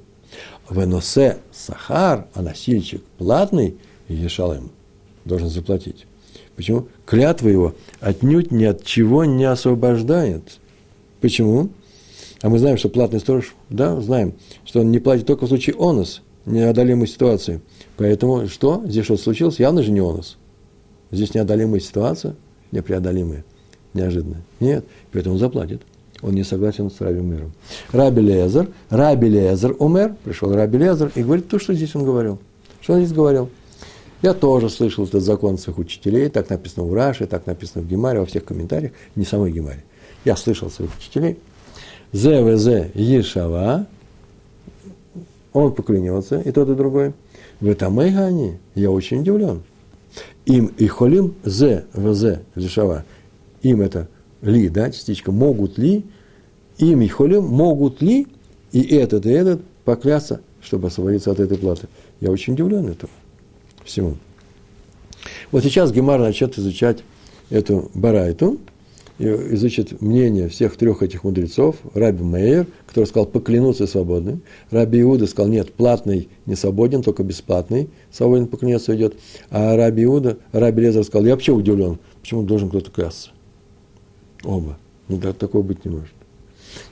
Веносе 0.68 1.38
сахар, 1.52 2.26
а 2.34 2.42
носильщик 2.42 3.02
платный, 3.18 3.76
Ешалем 4.08 4.70
должен 5.24 5.48
заплатить. 5.48 6.06
Почему? 6.56 6.88
Клятва 7.06 7.48
его 7.48 7.74
отнюдь 8.00 8.50
ни 8.50 8.64
от 8.64 8.84
чего 8.84 9.24
не 9.24 9.44
освобождает. 9.44 10.58
Почему? 11.20 11.70
А 12.42 12.48
мы 12.48 12.58
знаем, 12.58 12.78
что 12.78 12.88
платный 12.88 13.20
сторож, 13.20 13.54
да, 13.68 14.00
знаем, 14.00 14.34
что 14.64 14.80
он 14.80 14.90
не 14.90 14.98
платит 14.98 15.26
только 15.26 15.44
в 15.44 15.48
случае 15.48 15.76
онос, 15.78 16.22
неодолимой 16.46 17.06
ситуации. 17.06 17.60
Поэтому 17.96 18.48
что? 18.48 18.82
Здесь 18.86 19.04
что-то 19.04 19.22
случилось? 19.22 19.58
Явно 19.58 19.82
же 19.82 19.90
не 19.90 20.00
онос. 20.00 20.38
Здесь 21.10 21.34
неодолимая 21.34 21.80
ситуация, 21.80 22.36
непреодолимая, 22.72 23.44
неожиданная. 23.92 24.42
Нет, 24.58 24.84
поэтому 25.12 25.34
он 25.34 25.38
заплатит. 25.40 25.82
Он 26.22 26.34
не 26.34 26.44
согласен 26.44 26.90
с 26.90 27.00
Раби 27.00 27.20
Мэром. 27.20 27.52
Раби 27.92 28.20
Лезер, 28.20 28.68
Раби 28.90 29.28
Лезер 29.28 29.74
умер, 29.78 30.16
пришел 30.22 30.52
Раби 30.52 30.78
Лезер 30.78 31.10
и 31.14 31.22
говорит 31.22 31.48
то, 31.48 31.58
что 31.58 31.74
здесь 31.74 31.94
он 31.94 32.04
говорил. 32.04 32.38
Что 32.80 32.94
он 32.94 33.00
здесь 33.00 33.12
говорил? 33.12 33.48
Я 34.22 34.34
тоже 34.34 34.68
слышал 34.68 35.04
этот 35.04 35.22
закон 35.22 35.56
своих 35.56 35.78
учителей, 35.78 36.28
так 36.28 36.50
написано 36.50 36.84
в 36.84 36.92
Раше, 36.92 37.26
так 37.26 37.46
написано 37.46 37.82
в 37.82 37.88
Гемаре, 37.88 38.20
во 38.20 38.26
всех 38.26 38.44
комментариях, 38.44 38.92
не 39.16 39.24
самой 39.24 39.50
Гемаре. 39.50 39.82
Я 40.26 40.36
слышал 40.36 40.70
своих 40.70 40.94
учителей. 40.98 41.38
ЗВЗ 42.12 42.90
Ешава, 42.94 43.86
он 45.52 45.72
поклянется, 45.72 46.40
и 46.40 46.52
тот, 46.52 46.68
и 46.68 46.74
другой. 46.74 47.12
В 47.60 47.68
этом 47.68 47.98
они, 47.98 48.54
я 48.74 48.90
очень 48.90 49.20
удивлен. 49.20 49.62
Им 50.46 50.66
и 50.78 50.86
холим 50.86 51.34
зе 51.44 51.84
вз 51.92 52.40
лишава. 52.54 53.04
Им 53.62 53.82
это 53.82 54.08
ли, 54.42 54.68
да, 54.68 54.90
частичка, 54.90 55.30
могут 55.30 55.76
ли, 55.78 56.04
им 56.78 57.02
и 57.02 57.08
холим 57.08 57.44
могут 57.44 58.00
ли 58.00 58.26
и 58.72 58.82
этот, 58.96 59.26
и 59.26 59.30
этот 59.30 59.60
поклясться, 59.84 60.40
чтобы 60.62 60.88
освободиться 60.88 61.30
от 61.30 61.40
этой 61.40 61.58
платы. 61.58 61.88
Я 62.20 62.30
очень 62.30 62.54
удивлен 62.54 62.88
этому 62.88 63.12
всему. 63.84 64.16
Вот 65.52 65.62
сейчас 65.62 65.92
Гемар 65.92 66.20
начнет 66.20 66.56
изучать 66.58 67.02
эту 67.50 67.90
барайту, 67.94 68.58
изучит 69.20 70.00
мнение 70.00 70.48
всех 70.48 70.76
трех 70.76 71.02
этих 71.02 71.24
мудрецов, 71.24 71.76
Раби 71.94 72.24
Мейер, 72.24 72.66
который 72.86 73.04
сказал 73.04 73.26
поклянуться 73.26 73.86
свободным, 73.86 74.42
Раби 74.70 75.02
Иуда 75.02 75.26
сказал, 75.26 75.50
нет, 75.50 75.72
платный 75.72 76.28
не 76.46 76.56
свободен, 76.56 77.02
только 77.02 77.22
бесплатный, 77.22 77.90
свободен 78.10 78.46
поклянется 78.46 78.96
идет, 78.96 79.16
а 79.50 79.76
Раби 79.76 80.04
Иуда, 80.04 80.38
Раби 80.52 80.82
Лезер 80.82 81.04
сказал, 81.04 81.26
я 81.26 81.34
вообще 81.34 81.52
удивлен, 81.52 81.98
почему 82.20 82.44
должен 82.44 82.70
кто-то 82.70 82.90
клясться. 82.90 83.30
Оба. 84.42 84.78
Ну, 85.08 85.18
да, 85.18 85.32
такого 85.32 85.62
быть 85.62 85.84
не 85.84 85.90
может. 85.90 86.14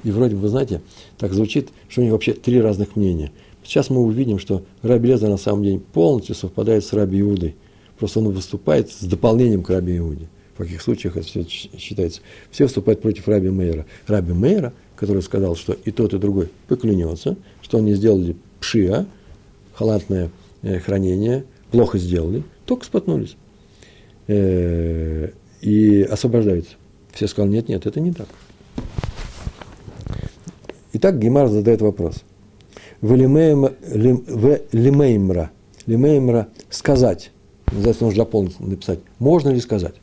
И 0.05 0.11
вроде 0.11 0.35
бы, 0.35 0.43
вы 0.43 0.49
знаете, 0.49 0.83
так 1.17 1.33
звучит, 1.33 1.69
что 1.89 2.01
у 2.01 2.05
них 2.05 2.13
вообще 2.13 2.35
три 2.35 2.61
разных 2.61 2.97
мнения. 2.97 3.33
Сейчас 3.65 3.91
мы 3.91 4.01
увидим, 4.01 4.39
что 4.39 4.65
Раби 4.83 5.09
Лезер 5.09 5.29
на 5.29 5.37
самом 5.37 5.63
деле 5.63 5.79
полностью 5.79 6.35
совпадает 6.35 6.85
с 6.85 6.93
Раби 6.93 7.21
Иудой. 7.21 7.55
Просто 7.99 8.21
он 8.21 8.31
выступает 8.31 8.91
с 8.91 9.03
дополнением 9.05 9.63
к 9.63 9.71
Раби 9.71 9.97
Иуде. 9.99 10.29
В 10.59 10.63
каких 10.63 10.83
случаях 10.83 11.17
это 11.17 11.25
все 11.25 11.47
считается? 11.47 12.21
Все 12.51 12.65
выступают 12.65 13.01
против 13.01 13.29
Раби 13.29 13.49
Мейера. 13.49 13.87
Раби 14.09 14.33
Мейера, 14.33 14.73
который 14.97 15.23
сказал, 15.23 15.55
что 15.55 15.73
и 15.73 15.93
тот, 15.93 16.15
и 16.15 16.19
другой 16.19 16.51
поклянется, 16.67 17.37
что 17.63 17.79
они 17.79 17.95
сделали 17.95 18.35
пшиа, 18.59 19.07
халатное 19.75 20.33
э, 20.63 20.81
хранение, 20.81 21.45
плохо 21.71 21.97
сделали, 21.99 22.43
только 22.67 22.85
споткнулись. 22.85 23.37
Э, 24.27 25.31
и 25.61 26.03
освобождаются. 26.03 26.75
Все 27.13 27.29
сказали, 27.29 27.53
нет, 27.53 27.69
нет, 27.69 27.87
это 27.87 28.01
не 28.01 28.11
так. 28.13 28.27
Итак, 30.95 31.21
Гемар 31.21 31.47
задает 31.47 31.83
вопрос. 31.83 32.25
В 33.01 33.15
лимеймра, 33.15 33.75
лимеймра 35.87 36.49
сказать, 36.69 37.31
называется, 37.71 38.03
нужно 38.03 38.25
дополнить, 38.25 38.59
написать, 38.59 38.99
можно 39.21 39.51
ли 39.51 39.61
сказать? 39.61 39.95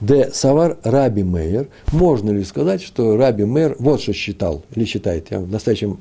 Де 0.00 0.30
Савар 0.32 0.78
Раби 0.82 1.22
Мейер, 1.22 1.68
можно 1.92 2.30
ли 2.30 2.44
сказать, 2.44 2.82
что 2.82 3.16
Раби 3.16 3.44
Мейер 3.44 3.76
вот 3.78 4.00
что 4.00 4.12
считал, 4.12 4.64
или 4.74 4.84
считает, 4.84 5.30
я 5.30 5.40
в 5.40 5.50
настоящем 5.50 6.00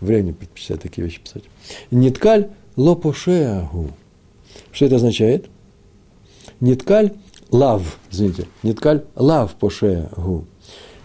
времени 0.00 0.32
предпочитаю 0.32 0.80
такие 0.80 1.04
вещи 1.04 1.20
писать. 1.20 1.44
Ниткаль 1.90 2.48
лопошеагу. 2.76 3.90
Что 4.72 4.86
это 4.86 4.96
означает? 4.96 5.46
Ниткаль 6.60 7.12
лав, 7.50 7.98
извините, 8.10 8.46
ниткаль 8.62 9.04
лав 9.14 9.54
поше 9.54 10.08
гу. 10.16 10.44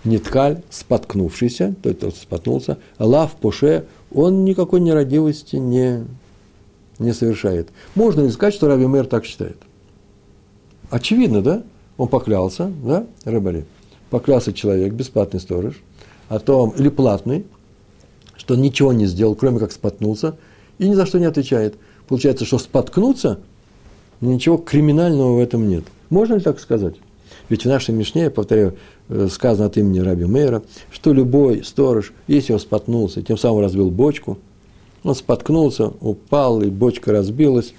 Ниткаль, 0.03 0.61
споткнувшийся, 0.71 1.75
то 1.83 1.89
есть 1.89 2.01
тот 2.01 2.15
споткнулся, 2.15 2.79
лав 2.97 3.35
поше, 3.35 3.85
он 4.13 4.45
никакой 4.45 4.79
нерадивости 4.79 5.57
не, 5.57 6.05
не 6.97 7.13
совершает. 7.13 7.69
Можно 7.93 8.21
ли 8.21 8.31
сказать, 8.31 8.55
что 8.55 8.67
Раби 8.67 8.87
Мэр 8.87 9.05
так 9.05 9.25
считает? 9.25 9.57
Очевидно, 10.89 11.41
да? 11.41 11.63
Он 11.97 12.07
поклялся, 12.07 12.71
да, 12.83 13.05
рыбари? 13.25 13.65
Поклялся 14.09 14.53
человек, 14.53 14.93
бесплатный 14.93 15.39
сторож, 15.39 15.81
о 16.29 16.39
том, 16.39 16.71
или 16.71 16.89
платный, 16.89 17.45
что 18.35 18.55
ничего 18.55 18.93
не 18.93 19.05
сделал, 19.05 19.35
кроме 19.35 19.59
как 19.59 19.71
споткнулся, 19.71 20.35
и 20.79 20.87
ни 20.87 20.93
за 20.93 21.05
что 21.05 21.19
не 21.19 21.25
отвечает. 21.25 21.75
Получается, 22.07 22.45
что 22.45 22.57
споткнуться, 22.57 23.39
ничего 24.19 24.57
криминального 24.57 25.35
в 25.35 25.39
этом 25.39 25.67
нет– 25.67 25.85
можно 26.11 26.35
ли 26.35 26.41
так 26.41 26.59
сказать? 26.59 26.95
Ведь 27.47 27.63
в 27.63 27.69
нашей 27.69 27.95
Мишне, 27.95 28.23
я 28.23 28.31
повторяю, 28.31 28.75
э, 29.07 29.29
сказано 29.31 29.67
от 29.67 29.77
имени 29.77 29.99
Раби 29.99 30.25
Мейра, 30.25 30.61
что 30.91 31.13
любой 31.13 31.63
сторож, 31.63 32.11
если 32.27 32.51
он 32.51 32.59
споткнулся, 32.59 33.23
тем 33.23 33.37
самым 33.37 33.61
разбил 33.61 33.89
бочку, 33.89 34.37
он 35.03 35.15
споткнулся, 35.15 35.87
упал, 36.01 36.61
и 36.61 36.69
бочка 36.69 37.13
разбилась, 37.13 37.73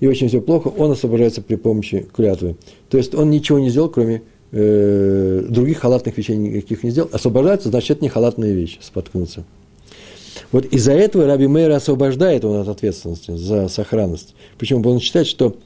и 0.00 0.06
очень 0.06 0.28
все 0.28 0.40
плохо, 0.40 0.68
он 0.68 0.90
освобождается 0.90 1.42
при 1.42 1.56
помощи 1.56 2.06
клятвы. 2.14 2.56
То 2.88 2.98
есть 2.98 3.14
он 3.14 3.30
ничего 3.30 3.58
не 3.58 3.70
сделал, 3.70 3.88
кроме 3.88 4.22
э, 4.50 5.44
других 5.48 5.78
халатных 5.78 6.16
вещей 6.16 6.36
никаких 6.36 6.82
не 6.82 6.90
сделал. 6.90 7.10
Освобождается, 7.12 7.68
значит, 7.68 7.90
это 7.90 8.02
не 8.02 8.08
халатная 8.08 8.52
вещь, 8.52 8.78
споткнуться. 8.80 9.44
Вот 10.52 10.64
из-за 10.66 10.92
этого 10.92 11.26
Раби 11.26 11.46
Мейер 11.46 11.70
освобождает 11.70 12.44
он 12.44 12.56
от 12.56 12.68
ответственности 12.68 13.36
за 13.36 13.68
сохранность. 13.68 14.34
Почему? 14.58 14.88
Он 14.88 14.98
считает, 14.98 15.26
что, 15.26 15.56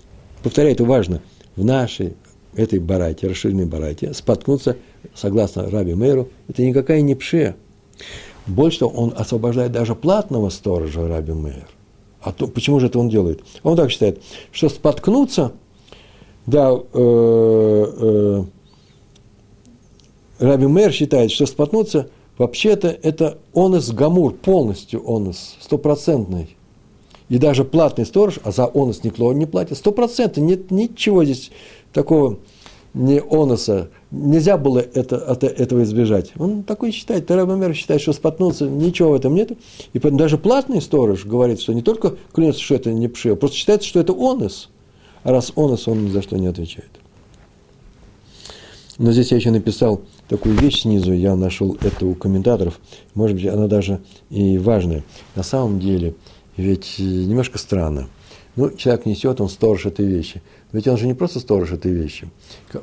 повторяю, 0.42 0.74
это 0.74 0.84
важно– 0.84 1.22
в 1.56 1.64
нашей 1.64 2.14
этой 2.54 2.78
барайте, 2.78 3.26
расширенной 3.26 3.66
барайте, 3.66 4.12
споткнуться, 4.14 4.76
согласно 5.14 5.68
Раби 5.70 5.94
Мейру, 5.94 6.28
это 6.48 6.62
никакая 6.62 7.00
не 7.00 7.14
пше. 7.14 7.54
Больше 8.46 8.80
того, 8.80 8.92
он 8.92 9.14
освобождает 9.16 9.72
даже 9.72 9.94
платного 9.94 10.50
сторожа 10.50 11.06
Раби 11.08 11.32
Мейр. 11.32 11.66
А 12.24 12.32
то, 12.32 12.46
почему 12.46 12.80
же 12.80 12.86
это 12.86 12.98
он 12.98 13.10
делает? 13.10 13.44
Он 13.62 13.76
так 13.76 13.90
считает, 13.90 14.22
что 14.50 14.70
споткнуться, 14.70 15.52
да, 16.46 16.72
э, 16.72 17.86
э, 18.00 18.44
Раби 20.38 20.66
Мейр 20.66 20.90
считает, 20.90 21.30
что 21.30 21.44
споткнуться, 21.44 22.08
вообще-то 22.38 22.88
это 22.88 23.38
онес 23.54 23.90
гамур, 23.90 24.32
полностью 24.32 25.02
онес, 25.06 25.56
стопроцентный. 25.60 26.56
И 27.28 27.36
даже 27.36 27.62
платный 27.64 28.06
сторож, 28.06 28.40
а 28.42 28.52
за 28.52 28.70
онос 28.72 29.04
никто 29.04 29.30
не 29.34 29.44
платит, 29.46 29.76
сто 29.76 29.92
процентов, 29.92 30.42
нет 30.42 30.70
ничего 30.70 31.24
здесь 31.24 31.50
такого 31.92 32.38
не 32.94 33.20
оноса, 33.20 33.90
нельзя 34.10 34.56
было 34.56 34.78
это, 34.78 35.16
от 35.16 35.44
этого 35.44 35.82
избежать. 35.82 36.32
Он 36.38 36.62
такой 36.62 36.92
считает, 36.92 37.26
Тарабамер 37.26 37.74
считает, 37.74 38.00
что 38.00 38.12
споткнулся, 38.12 38.66
ничего 38.66 39.10
в 39.10 39.14
этом 39.14 39.34
нет. 39.34 39.52
И 39.92 39.98
даже 39.98 40.38
платный 40.38 40.80
сторож 40.80 41.26
говорит, 41.26 41.60
что 41.60 41.74
не 41.74 41.82
только 41.82 42.16
клянется, 42.32 42.62
что 42.62 42.76
это 42.76 42.92
не 42.92 43.08
пши, 43.08 43.30
а 43.30 43.36
просто 43.36 43.56
считается, 43.56 43.88
что 43.88 44.00
это 44.00 44.12
онос. 44.12 44.70
А 45.24 45.32
раз 45.32 45.52
онос, 45.56 45.88
он 45.88 46.06
ни 46.06 46.10
за 46.10 46.22
что 46.22 46.36
не 46.36 46.46
отвечает. 46.46 46.90
Но 48.96 49.10
здесь 49.10 49.32
я 49.32 49.38
еще 49.38 49.50
написал 49.50 50.02
такую 50.28 50.56
вещь 50.56 50.82
снизу, 50.82 51.12
я 51.12 51.34
нашел 51.34 51.76
это 51.82 52.06
у 52.06 52.14
комментаторов, 52.14 52.78
может 53.14 53.36
быть, 53.36 53.46
она 53.46 53.66
даже 53.66 54.00
и 54.30 54.56
важная. 54.56 55.02
На 55.34 55.42
самом 55.42 55.80
деле– 55.80 56.14
ведь 56.56 56.98
немножко 56.98 57.58
странно. 57.58 58.08
Ну, 58.56 58.70
человек 58.70 59.06
несет, 59.06 59.40
он 59.40 59.48
сторож 59.48 59.86
этой 59.86 60.06
вещи. 60.06 60.42
Ведь 60.74 60.88
он 60.88 60.96
же 60.96 61.06
не 61.06 61.14
просто 61.14 61.38
сторож 61.38 61.70
этой 61.70 61.92
вещи. 61.92 62.28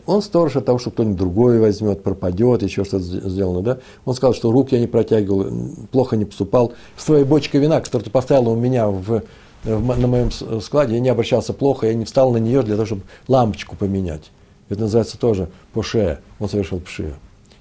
Он 0.06 0.22
сторож 0.22 0.56
от 0.56 0.64
того, 0.64 0.80
что 0.80 0.92
кто-нибудь 0.92 1.18
другой 1.18 1.60
возьмет, 1.60 2.02
пропадет, 2.04 2.64
еще 2.64 2.86
что-то 2.86 3.04
сделано, 3.04 3.62
да? 3.62 3.80
Он 4.06 4.16
сказал, 4.16 4.34
что 4.34 4.50
рук 4.50 4.72
я 4.72 4.80
не 4.80 4.88
протягивал, 4.88 5.52
плохо 5.92 6.16
не 6.16 6.24
поступал. 6.24 6.72
С 6.96 7.04
твоей 7.04 7.26
бочкой 7.26 7.60
вина, 7.60 7.82
которую 7.82 8.06
ты 8.06 8.10
поставила 8.10 8.52
у 8.52 8.56
меня 8.56 8.88
в, 8.88 9.24
в, 9.66 10.00
на 10.00 10.08
моем 10.08 10.32
складе, 10.62 10.94
я 10.94 11.02
не 11.02 11.10
обращался 11.10 11.52
плохо, 11.52 11.88
я 11.88 11.94
не 11.94 12.06
встал 12.06 12.32
на 12.32 12.38
нее 12.38 12.64
для 12.64 12.76
того, 12.76 12.86
чтобы 12.86 13.02
лампочку 13.28 13.76
поменять. 13.76 14.32
Это 14.70 14.80
называется 14.80 15.18
тоже 15.18 15.50
пошея. 15.74 16.22
Он 16.40 16.48
совершил 16.48 16.80
пшея. 16.80 17.16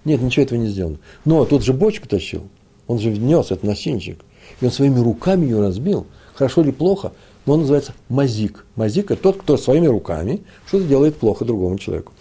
Нет, 0.05 0.23
ничего 0.23 0.45
этого 0.45 0.61
не 0.61 0.69
сделано. 0.69 0.99
Но 1.25 1.45
тут 1.45 1.65
же 1.65 1.73
бочку 1.73 2.07
тащил. 2.07 2.45
Он 2.87 3.01
же 3.01 3.11
внес, 3.11 3.51
это 3.51 3.67
носинчик. 3.67 4.21
И 4.61 4.65
он 4.65 4.71
своими 4.71 5.01
руками 5.01 5.47
ее 5.47 5.61
разбил. 5.61 6.07
Хорошо 6.35 6.63
или 6.63 6.71
плохо, 6.71 7.11
но 7.51 7.55
он 7.55 7.61
называется 7.63 7.95
мазик. 8.09 8.65
Мазик– 8.77 9.11
это 9.11 9.21
тот, 9.21 9.39
кто 9.39 9.57
своими 9.57 9.89
руками 9.89 10.45
что-то 10.69 10.85
делает 10.85 11.17
плохо 11.17 11.45
другому 11.45 11.79
человеку. 11.79 12.13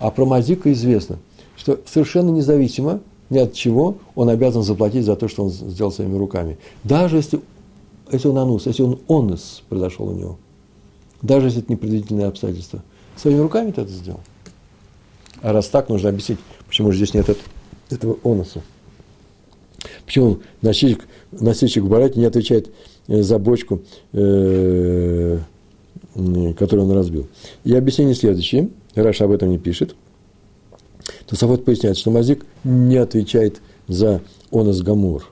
А 0.00 0.10
про 0.10 0.24
мазика 0.24 0.72
известно, 0.72 1.20
что 1.56 1.78
совершенно 1.86 2.30
независимо 2.30 2.98
ни 3.30 3.38
от 3.38 3.52
чего 3.52 3.98
он 4.16 4.28
обязан 4.28 4.64
заплатить 4.64 5.04
за 5.04 5.14
то, 5.14 5.28
что 5.28 5.44
он 5.44 5.50
сделал 5.50 5.92
своими 5.92 6.16
руками. 6.18 6.58
Даже 6.82 7.18
если, 7.18 7.40
если 8.10 8.26
он 8.26 8.38
анус, 8.38 8.66
если 8.66 8.82
он 8.82 8.98
онус 9.06 9.62
произошел 9.68 10.08
у 10.08 10.14
него. 10.14 10.38
Даже 11.22 11.46
если 11.46 11.62
это 11.62 11.70
непредвидительные 11.70 12.26
обстоятельства. 12.26 12.82
Своими 13.14 13.38
руками 13.38 13.70
ты 13.70 13.82
это 13.82 13.92
сделал. 13.92 14.20
А 15.42 15.52
раз 15.52 15.68
так, 15.68 15.90
нужно 15.90 16.08
объяснить, 16.08 16.40
почему 16.66 16.90
же 16.90 16.96
здесь 16.96 17.14
нет 17.14 17.38
этого 17.88 18.18
онуса. 18.24 18.62
Почему 20.06 20.40
носильщик, 20.60 21.06
носильщик 21.30 21.84
в 21.84 21.88
бараке 21.88 22.18
не 22.18 22.26
отвечает 22.26 22.72
за 23.06 23.38
бочку, 23.38 23.82
э, 24.12 25.38
которую 26.58 26.88
он 26.88 26.92
разбил. 26.92 27.26
И 27.64 27.74
объяснение 27.74 28.14
следующее. 28.14 28.68
Раша 28.94 29.24
об 29.24 29.32
этом 29.32 29.50
не 29.50 29.58
пишет. 29.58 29.94
То 31.26 31.36
Сафот 31.36 31.64
поясняет, 31.64 31.96
что 31.96 32.10
Мазик 32.10 32.44
не 32.64 32.96
отвечает 32.96 33.60
за 33.88 34.20
онос 34.50 34.82
гамур. 34.82 35.30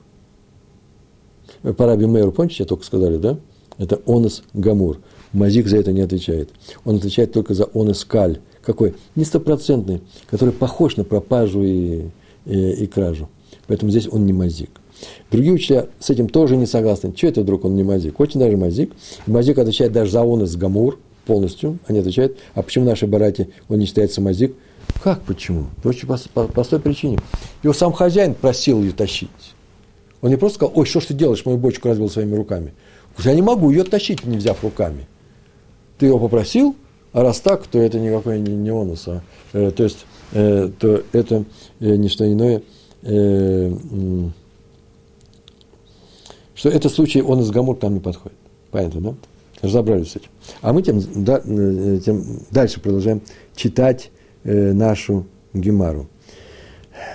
По 1.61 1.85
Раби 1.85 2.05
Мейру, 2.05 2.31
помните, 2.31 2.57
я 2.59 2.65
только 2.65 2.83
сказали, 2.83 3.17
да? 3.17 3.37
Это 3.77 4.01
онос 4.05 4.43
гамур. 4.53 4.99
Мазик 5.31 5.67
за 5.67 5.77
это 5.77 5.91
не 5.91 6.01
отвечает. 6.01 6.49
Он 6.83 6.95
отвечает 6.97 7.31
только 7.31 7.53
за 7.53 7.65
онос 7.73 8.03
каль. 8.03 8.39
Какой? 8.61 8.95
Не 9.15 9.23
стопроцентный, 9.23 10.01
который 10.29 10.53
похож 10.53 10.97
на 10.97 11.03
пропажу 11.03 11.63
и, 11.63 12.05
и, 12.45 12.71
и 12.71 12.87
кражу. 12.87 13.29
Поэтому 13.67 13.91
здесь 13.91 14.07
он 14.11 14.25
не 14.25 14.33
мазик. 14.33 14.80
Другие 15.31 15.53
учителя 15.53 15.87
с 15.99 16.09
этим 16.09 16.29
тоже 16.29 16.57
не 16.57 16.65
согласны. 16.65 17.13
Что 17.15 17.27
это 17.27 17.41
вдруг 17.41 17.65
он 17.65 17.75
не 17.75 17.83
мазик? 17.83 18.19
Очень 18.19 18.39
даже 18.39 18.57
мазик. 18.57 18.91
Мазик 19.25 19.57
отвечает 19.57 19.91
даже 19.91 20.11
за 20.11 20.21
онос 20.21 20.55
гамур 20.55 20.99
полностью. 21.25 21.79
Они 21.87 21.99
отвечают, 21.99 22.37
а 22.53 22.61
почему 22.61 22.85
наши 22.85 23.07
барати 23.07 23.49
он 23.69 23.79
не 23.79 23.85
считается 23.85 24.21
мазик? 24.21 24.55
Как 25.03 25.21
почему? 25.21 25.65
Очень 25.83 26.07
по, 26.07 26.17
по 26.33 26.47
простой 26.47 26.79
причине. 26.79 27.19
Его 27.63 27.73
сам 27.73 27.93
хозяин 27.93 28.33
просил 28.33 28.81
ее 28.81 28.91
тащить. 28.91 29.29
Он 30.21 30.29
не 30.29 30.37
просто 30.37 30.57
сказал, 30.57 30.73
ой, 30.75 30.85
что 30.85 30.99
ж 30.99 31.05
ты 31.05 31.13
делаешь, 31.13 31.45
мою 31.45 31.57
бочку 31.57 31.87
разбил 31.87 32.09
своими 32.09 32.35
руками. 32.35 32.73
Я 33.19 33.33
не 33.33 33.41
могу 33.41 33.71
ее 33.71 33.83
тащить, 33.83 34.23
не 34.25 34.37
взяв 34.37 34.63
руками. 34.63 35.07
Ты 35.97 36.07
его 36.07 36.19
попросил, 36.19 36.75
а 37.13 37.23
раз 37.23 37.39
так, 37.39 37.67
то 37.67 37.79
это 37.79 37.99
никакой 37.99 38.39
не, 38.39 38.53
не 38.53 38.71
онус. 38.71 39.07
А, 39.07 39.21
э, 39.53 39.71
то 39.71 39.83
есть, 39.83 40.05
э, 40.31 40.69
то 40.79 41.03
это 41.11 41.43
э, 41.79 41.95
не 41.95 42.09
что 42.09 42.31
иное, 42.31 42.61
э, 43.01 43.71
что 46.61 46.69
этот 46.69 46.93
случай 46.93 47.23
он 47.23 47.39
из 47.39 47.49
Гамур 47.49 47.75
там 47.75 47.95
не 47.95 47.99
подходит. 47.99 48.37
Понятно, 48.69 49.01
да? 49.01 49.15
Разобрались 49.63 50.11
с 50.11 50.17
этим. 50.17 50.29
А 50.61 50.73
мы 50.73 50.83
тем, 50.83 51.01
да, 51.15 51.41
э, 51.43 51.99
тем 52.05 52.23
дальше 52.51 52.79
продолжаем 52.79 53.23
читать 53.55 54.11
э, 54.43 54.71
нашу 54.71 55.25
Гемару. 55.53 56.07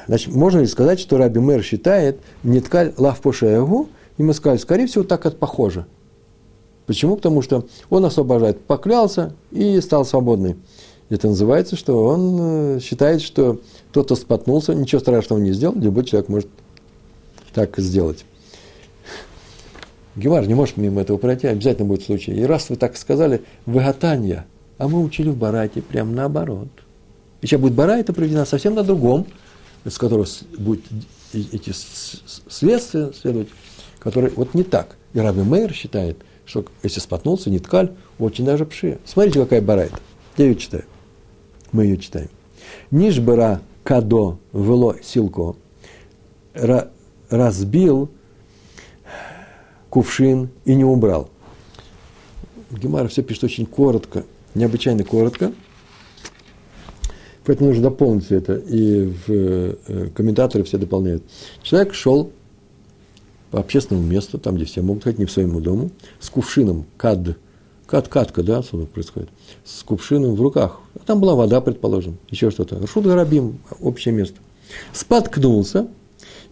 Значит, 0.09 0.35
можно 0.35 0.59
ли 0.59 0.67
сказать, 0.67 0.99
что 0.99 1.17
Раби 1.17 1.39
Мэр 1.39 1.63
считает 1.63 2.19
неткаль 2.43 2.93
лав 2.97 3.21
пошеягу, 3.21 3.89
и 4.19 4.25
мы 4.25 4.35
сказали, 4.35 4.59
скорее 4.59 4.89
всего, 4.89 5.05
так 5.05 5.27
это 5.27 5.37
похоже. 5.37 5.87
Почему? 6.87 7.15
Потому 7.15 7.41
что 7.41 7.67
он 7.89 8.05
освобождает, 8.05 8.61
поклялся 8.63 9.33
и 9.53 9.81
стал 9.81 10.05
свободный. 10.05 10.57
Это 11.09 11.29
называется, 11.29 11.77
что 11.77 12.05
он 12.05 12.39
э, 12.41 12.81
считает, 12.81 13.23
что 13.23 13.61
тот, 13.93 14.07
кто 14.07 14.17
споткнулся, 14.17 14.75
ничего 14.75 15.01
страшного 15.01 15.39
не 15.39 15.53
сделал, 15.53 15.77
любой 15.77 16.05
человек 16.05 16.29
может 16.29 16.49
так 17.55 17.79
сделать. 17.79 18.25
Гемар 20.17 20.47
не 20.47 20.55
может 20.55 20.79
мимо 20.79 21.03
этого 21.03 21.19
пройти, 21.19 21.47
обязательно 21.47 21.87
будет 21.87 22.03
случай. 22.03 22.33
И 22.33 22.43
раз 22.45 22.71
вы 22.71 22.77
так 22.77 22.97
сказали, 22.97 23.43
выготанье, 23.67 24.47
а 24.79 24.89
мы 24.89 25.03
учили 25.03 25.29
в 25.29 25.37
Барате 25.37 25.83
прямо 25.83 26.13
наоборот. 26.13 26.69
И 27.43 27.47
сейчас 27.47 27.61
будет 27.61 27.75
Барайта 27.75 28.13
проведена 28.13 28.47
совсем 28.47 28.75
на 28.75 28.83
другом, 28.83 29.27
из 29.85 29.99
которого 29.99 30.27
будет 30.59 30.85
эти 31.33 31.73
следствия 32.49 33.13
следовать, 33.13 33.49
которые 33.99 34.33
вот 34.35 34.55
не 34.55 34.63
так. 34.63 34.97
И 35.13 35.19
Раби 35.19 35.43
Мейер 35.43 35.73
считает, 35.73 36.17
что 36.47 36.65
если 36.83 37.01
споткнулся, 37.01 37.51
не 37.51 37.59
ткаль, 37.59 37.93
очень 38.19 38.45
даже 38.45 38.65
пши. 38.65 38.99
Смотрите, 39.05 39.41
какая 39.41 39.61
Барайта. 39.61 39.99
Я 40.39 40.47
ее 40.47 40.57
читаю. 40.57 40.85
Мы 41.73 41.85
ее 41.85 41.99
читаем. 41.99 42.31
Нишбера 42.91 43.61
кадо 43.85 44.39
вело 44.53 44.97
силко 45.03 45.57
разбил 47.29 48.09
кувшин 49.97 50.51
и 50.67 50.75
не 50.75 50.85
убрал. 50.85 51.31
Гемара 52.71 53.09
все 53.09 53.23
пишет 53.23 53.45
очень 53.45 53.65
коротко, 53.65 54.25
необычайно 54.55 55.05
коротко. 55.05 55.55
Поэтому 57.47 57.71
нужно 57.71 57.85
дополнить 57.85 58.31
это. 58.31 58.57
И 58.57 59.07
в 59.07 59.31
э, 59.31 60.11
комментаторы 60.15 60.65
все 60.65 60.77
дополняют. 60.77 61.23
Человек 61.63 61.95
шел 61.95 62.31
по 63.51 63.59
общественному 63.59 64.07
месту, 64.07 64.39
там, 64.39 64.57
где 64.57 64.67
все 64.67 64.83
могут 64.83 65.05
ходить, 65.05 65.19
не 65.19 65.25
в 65.25 65.33
своему 65.33 65.61
дому, 65.61 65.91
с 66.21 66.29
кувшином, 66.29 66.85
кад, 66.99 67.39
кад, 67.87 68.09
катка, 68.09 68.43
да, 68.43 68.59
отсюда 68.59 68.85
происходит, 68.85 69.31
с 69.65 69.83
кувшином 69.83 70.35
в 70.35 70.43
руках. 70.43 70.79
А 70.97 71.07
там 71.07 71.23
была 71.23 71.35
вода, 71.35 71.63
предположим, 71.63 72.19
еще 72.29 72.51
что-то. 72.51 72.79
Рашут 72.79 73.07
Гарабим, 73.07 73.61
общее 73.81 74.13
место. 74.13 74.37
Споткнулся, 74.93 75.89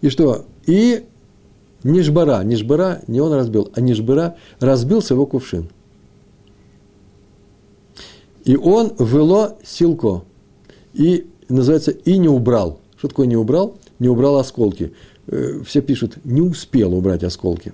и 0.01 0.09
что? 0.09 0.45
И 0.65 1.05
Нишбара, 1.85 2.43
Нишбара, 2.43 3.03
не 3.05 3.21
он 3.21 3.31
разбил, 3.31 3.71
а 3.75 3.79
Нишбара 3.79 4.37
разбился 4.59 5.13
его 5.13 5.27
кувшин. 5.27 5.69
И 8.43 8.55
он 8.55 8.93
вело 8.97 9.59
силко. 9.63 10.23
И 10.95 11.27
называется 11.47 11.91
и 11.91 12.17
не 12.17 12.27
убрал. 12.27 12.79
Что 12.97 13.09
такое 13.09 13.27
не 13.27 13.35
убрал? 13.35 13.77
Не 13.99 14.07
убрал 14.07 14.37
осколки. 14.37 14.93
Э, 15.27 15.61
все 15.63 15.81
пишут, 15.81 16.17
не 16.23 16.41
успел 16.41 16.95
убрать 16.95 17.23
осколки. 17.23 17.71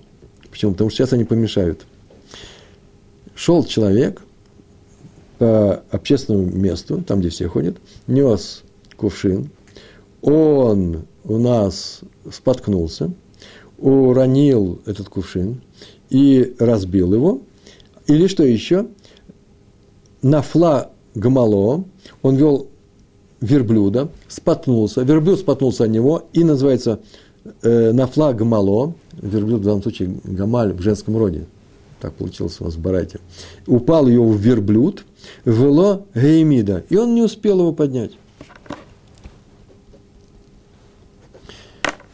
Почему? 0.49 0.73
Потому 0.73 0.89
что 0.89 0.97
сейчас 0.97 1.13
они 1.13 1.23
помешают. 1.23 1.85
Шел 3.33 3.63
человек 3.63 4.21
по 5.37 5.83
общественному 5.89 6.47
месту, 6.47 7.01
там, 7.01 7.21
где 7.21 7.29
все 7.29 7.47
ходят, 7.47 7.77
нес 8.07 8.63
кувшин. 8.97 9.49
Он 10.21 11.05
у 11.23 11.37
нас 11.37 12.01
споткнулся, 12.29 13.13
уронил 13.81 14.79
этот 14.85 15.09
кувшин 15.09 15.61
и 16.09 16.55
разбил 16.59 17.13
его. 17.13 17.41
Или 18.07 18.27
что 18.27 18.43
еще? 18.43 18.87
Нафла 20.21 20.91
гамало, 21.15 21.83
он 22.21 22.35
вел 22.35 22.67
верблюда, 23.39 24.09
споткнулся, 24.27 25.01
верблюд 25.01 25.39
споткнулся 25.39 25.85
от 25.85 25.89
него 25.89 26.27
и 26.31 26.43
называется 26.43 26.99
э, 27.63 27.91
нафла 27.91 28.33
гамало, 28.33 28.93
верблюд 29.13 29.61
в 29.61 29.63
данном 29.63 29.81
случае 29.81 30.15
гамаль 30.23 30.73
в 30.73 30.81
женском 30.81 31.17
роде, 31.17 31.47
так 31.99 32.13
получилось 32.13 32.57
у 32.59 32.65
вас 32.65 32.75
в 32.75 32.79
Барате, 32.79 33.19
упал 33.65 34.07
ее 34.07 34.21
в 34.21 34.37
верблюд, 34.37 35.05
вело 35.43 36.05
геймида, 36.13 36.83
и 36.89 36.97
он 36.97 37.15
не 37.15 37.23
успел 37.23 37.59
его 37.59 37.73
поднять. 37.73 38.11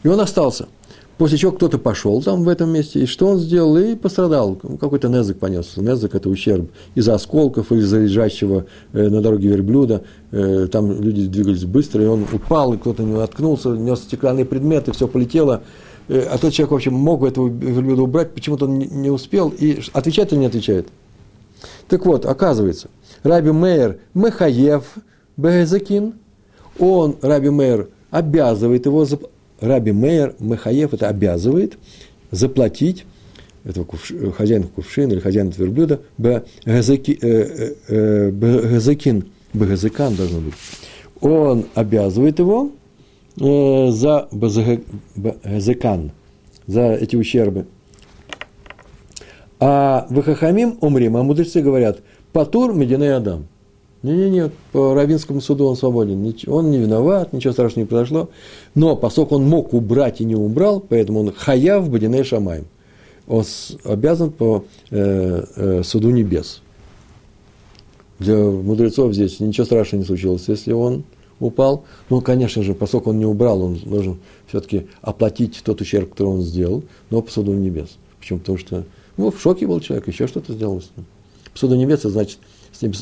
И 0.02 0.08
он 0.08 0.18
остался– 0.20 0.68
После 1.18 1.36
чего 1.36 1.50
кто-то 1.50 1.78
пошел 1.78 2.22
там 2.22 2.44
в 2.44 2.48
этом 2.48 2.70
месте, 2.70 3.00
и 3.00 3.06
что 3.06 3.26
он 3.26 3.38
сделал? 3.38 3.76
И 3.76 3.96
пострадал. 3.96 4.54
Какой-то 4.54 5.08
незык 5.08 5.38
понес. 5.38 5.76
Незык– 5.76 6.14
это 6.16 6.28
ущерб 6.28 6.70
из-за 6.94 7.16
осколков, 7.16 7.72
или 7.72 7.80
из-за 7.80 7.98
лежащего 7.98 8.66
э, 8.92 9.08
на 9.08 9.20
дороге 9.20 9.48
верблюда. 9.48 10.04
Э, 10.30 10.68
там 10.70 11.02
люди 11.02 11.26
двигались 11.26 11.64
быстро, 11.64 12.04
и 12.04 12.06
он 12.06 12.24
упал, 12.32 12.72
и 12.72 12.78
кто-то 12.78 13.02
не 13.02 13.14
наткнулся, 13.14 13.70
нес 13.70 13.98
стеклянные 13.98 14.44
предметы, 14.44 14.92
все 14.92 15.08
полетело. 15.08 15.62
Э, 16.06 16.20
а 16.30 16.38
тот 16.38 16.52
человек, 16.52 16.70
в 16.70 16.76
общем, 16.76 16.94
мог 16.94 17.24
этого 17.24 17.48
верблюда 17.48 18.02
убрать, 18.02 18.32
почему-то 18.32 18.66
он 18.66 18.78
не 18.78 19.10
успел. 19.10 19.48
И 19.48 19.80
отвечает 19.92 20.32
или 20.32 20.38
не 20.38 20.46
отвечает? 20.46 20.86
Так 21.88 22.06
вот, 22.06 22.26
оказывается, 22.26 22.90
Раби 23.24 23.50
Мейер 23.50 23.98
Мехаев 24.14 24.84
Бехезакин, 25.36 26.14
он, 26.78 27.16
Раби 27.22 27.50
Мейер, 27.50 27.88
обязывает 28.10 28.86
его 28.86 29.04
Раби 29.60 29.92
Мейер 29.92 30.34
Мехаев 30.38 30.94
это 30.94 31.08
обязывает 31.08 31.78
заплатить 32.30 33.04
этого 33.64 33.84
кувш, 33.84 34.12
хозяина 34.36 34.66
кувшина 34.66 35.12
или 35.12 35.20
хозяина 35.20 35.52
верблюда 35.56 36.00
бгазакин, 36.16 37.18
э, 37.22 37.74
э, 37.88 38.30
э, 38.30 38.30
должно 40.16 40.40
быть. 40.40 40.54
Он 41.20 41.66
обязывает 41.74 42.38
его 42.38 42.70
э, 43.40 43.90
за 43.90 44.28
бгазакан, 44.30 46.12
за 46.66 46.92
эти 46.92 47.16
ущербы. 47.16 47.66
А 49.60 50.06
в 50.08 50.22
Хахамим 50.22 50.78
умрим, 50.80 51.16
а 51.16 51.24
мудрецы 51.24 51.60
говорят, 51.60 52.00
Патур 52.32 52.72
Мединей 52.72 53.12
Адам– 53.16 53.48
не-не-не, 54.02 54.50
по 54.72 54.94
Равинскому 54.94 55.40
суду 55.40 55.66
он 55.66 55.76
свободен. 55.76 56.34
Он 56.46 56.70
не 56.70 56.78
виноват, 56.78 57.32
ничего 57.32 57.52
страшного 57.52 57.84
не 57.84 57.88
произошло. 57.88 58.30
Но 58.74 58.96
поскольку 58.96 59.34
он 59.36 59.48
мог 59.48 59.74
убрать 59.74 60.20
и 60.20 60.24
не 60.24 60.36
убрал, 60.36 60.80
поэтому 60.80 61.20
он 61.20 61.32
хаяв 61.32 61.90
бадиней 61.90 62.22
шамаем. 62.22 62.66
Он 63.26 63.44
обязан 63.84 64.30
по 64.30 64.64
э, 64.90 65.44
э, 65.56 65.82
суду 65.82 66.10
небес. 66.10 66.62
Для 68.18 68.36
мудрецов 68.36 69.12
здесь 69.12 69.38
ничего 69.40 69.64
страшного 69.64 70.02
не 70.02 70.06
случилось, 70.06 70.44
если 70.48 70.72
он 70.72 71.04
упал. 71.40 71.84
Ну, 72.08 72.20
конечно 72.20 72.62
же, 72.62 72.74
поскольку 72.74 73.10
он 73.10 73.18
не 73.18 73.26
убрал, 73.26 73.62
он 73.62 73.78
должен 73.84 74.18
все-таки 74.46 74.86
оплатить 75.02 75.60
тот 75.64 75.80
ущерб, 75.80 76.10
который 76.10 76.28
он 76.28 76.42
сделал, 76.42 76.84
но 77.10 77.20
по 77.20 77.30
суду 77.30 77.52
небес. 77.52 77.98
Почему? 78.18 78.38
Потому 78.38 78.58
что 78.58 78.84
ну, 79.16 79.30
в 79.30 79.40
шоке 79.40 79.66
был 79.66 79.80
человек, 79.80 80.08
еще 80.08 80.26
что-то 80.26 80.52
сделал 80.52 80.80
с 80.80 80.90
ним. 80.96 81.04
По 81.52 81.58
суду 81.58 81.74
небес, 81.74 82.02
значит, 82.02 82.38
с 82.72 82.82
ним 82.82 82.92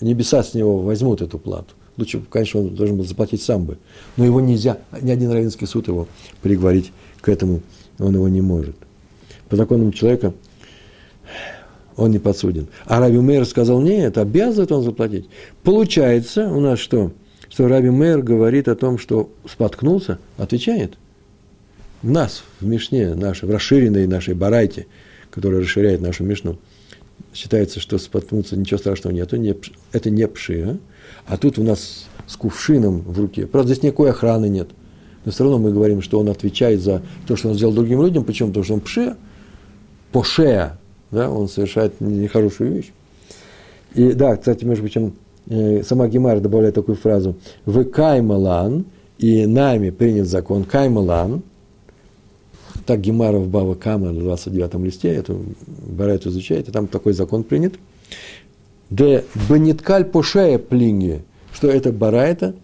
небеса 0.00 0.42
с 0.42 0.54
него 0.54 0.80
возьмут 0.80 1.22
эту 1.22 1.38
плату. 1.38 1.74
Лучше, 1.96 2.22
конечно, 2.30 2.60
он 2.60 2.74
должен 2.74 2.96
был 2.96 3.04
заплатить 3.04 3.42
сам 3.42 3.64
бы. 3.64 3.78
Но 4.16 4.24
его 4.24 4.40
нельзя, 4.40 4.78
ни 5.00 5.10
один 5.10 5.30
равенский 5.30 5.66
суд 5.66 5.88
его 5.88 6.08
приговорить 6.42 6.92
к 7.20 7.28
этому, 7.28 7.62
он 7.98 8.14
его 8.14 8.28
не 8.28 8.42
может. 8.42 8.76
По 9.48 9.56
законам 9.56 9.92
человека 9.92 10.34
он 11.96 12.10
не 12.10 12.18
подсуден. 12.18 12.68
А 12.84 13.00
Раби 13.00 13.18
Мейер 13.18 13.46
сказал, 13.46 13.80
нет, 13.80 14.18
обязывает 14.18 14.72
он 14.72 14.82
заплатить. 14.82 15.28
Получается 15.62 16.48
у 16.48 16.60
нас 16.60 16.78
что? 16.78 17.12
Что 17.48 17.68
Раби 17.68 17.90
Мейер 17.90 18.22
говорит 18.22 18.68
о 18.68 18.76
том, 18.76 18.98
что 18.98 19.30
споткнулся, 19.48 20.18
отвечает. 20.36 20.98
В 22.02 22.10
нас, 22.10 22.44
в 22.60 22.66
Мишне 22.66 23.14
нашей, 23.14 23.48
в 23.48 23.50
расширенной 23.50 24.06
нашей 24.06 24.34
барайте, 24.34 24.86
которая 25.30 25.62
расширяет 25.62 26.02
нашу 26.02 26.24
Мишну, 26.24 26.58
считается, 27.36 27.80
что 27.80 27.98
споткнуться 27.98 28.56
ничего 28.56 28.78
страшного 28.78 29.14
нет, 29.14 29.26
это 29.28 29.38
не, 29.38 29.54
это 29.92 30.10
не 30.10 30.26
пши. 30.26 30.78
А? 31.26 31.34
а 31.34 31.36
тут 31.36 31.58
у 31.58 31.62
нас 31.62 32.06
с 32.26 32.36
кувшином 32.36 33.00
в 33.00 33.20
руке. 33.20 33.46
Правда, 33.46 33.72
здесь 33.72 33.84
никакой 33.84 34.10
охраны 34.10 34.48
нет. 34.48 34.68
Но 35.24 35.32
все 35.32 35.44
равно 35.44 35.58
мы 35.58 35.72
говорим, 35.72 36.02
что 36.02 36.18
он 36.18 36.28
отвечает 36.28 36.80
за 36.80 37.02
то, 37.26 37.36
что 37.36 37.50
он 37.50 37.54
сделал 37.54 37.74
другим 37.74 38.02
людям. 38.02 38.24
Почему? 38.24 38.48
Потому 38.48 38.64
что 38.64 38.74
он 38.74 38.80
пше, 38.80 39.16
пошея, 40.12 40.78
да, 41.10 41.30
он 41.30 41.48
совершает 41.48 42.00
нехорошую 42.00 42.72
вещь. 42.72 42.92
И 43.94 44.12
да, 44.12 44.36
кстати, 44.36 44.64
между 44.64 44.84
прочим, 44.84 45.14
э, 45.48 45.82
сама 45.82 46.08
Гемара 46.08 46.40
добавляет 46.40 46.74
такую 46.74 46.96
фразу. 46.96 47.36
«Вы 47.64 47.84
каймалан, 47.84 48.86
и 49.18 49.46
нами 49.46 49.90
принят 49.90 50.26
закон 50.26 50.64
каймалан». 50.64 51.42
Так 52.86 53.00
Гемара 53.00 53.38
в 53.38 53.48
Бава 53.48 53.74
Кама 53.74 54.12
на 54.12 54.20
29 54.20 54.74
листе, 54.84 55.08
эту 55.08 55.44
Барайту 55.66 56.28
изучает, 56.28 56.68
и 56.68 56.72
там 56.72 56.86
такой 56.86 57.12
закон 57.12 57.42
принят. 57.42 57.74
«Де 58.90 59.24
бениткаль 59.48 60.04
пошея 60.04 60.58
плинги», 60.58 61.22
что 61.52 61.68
это 61.68 61.92
Барайта 61.92 62.54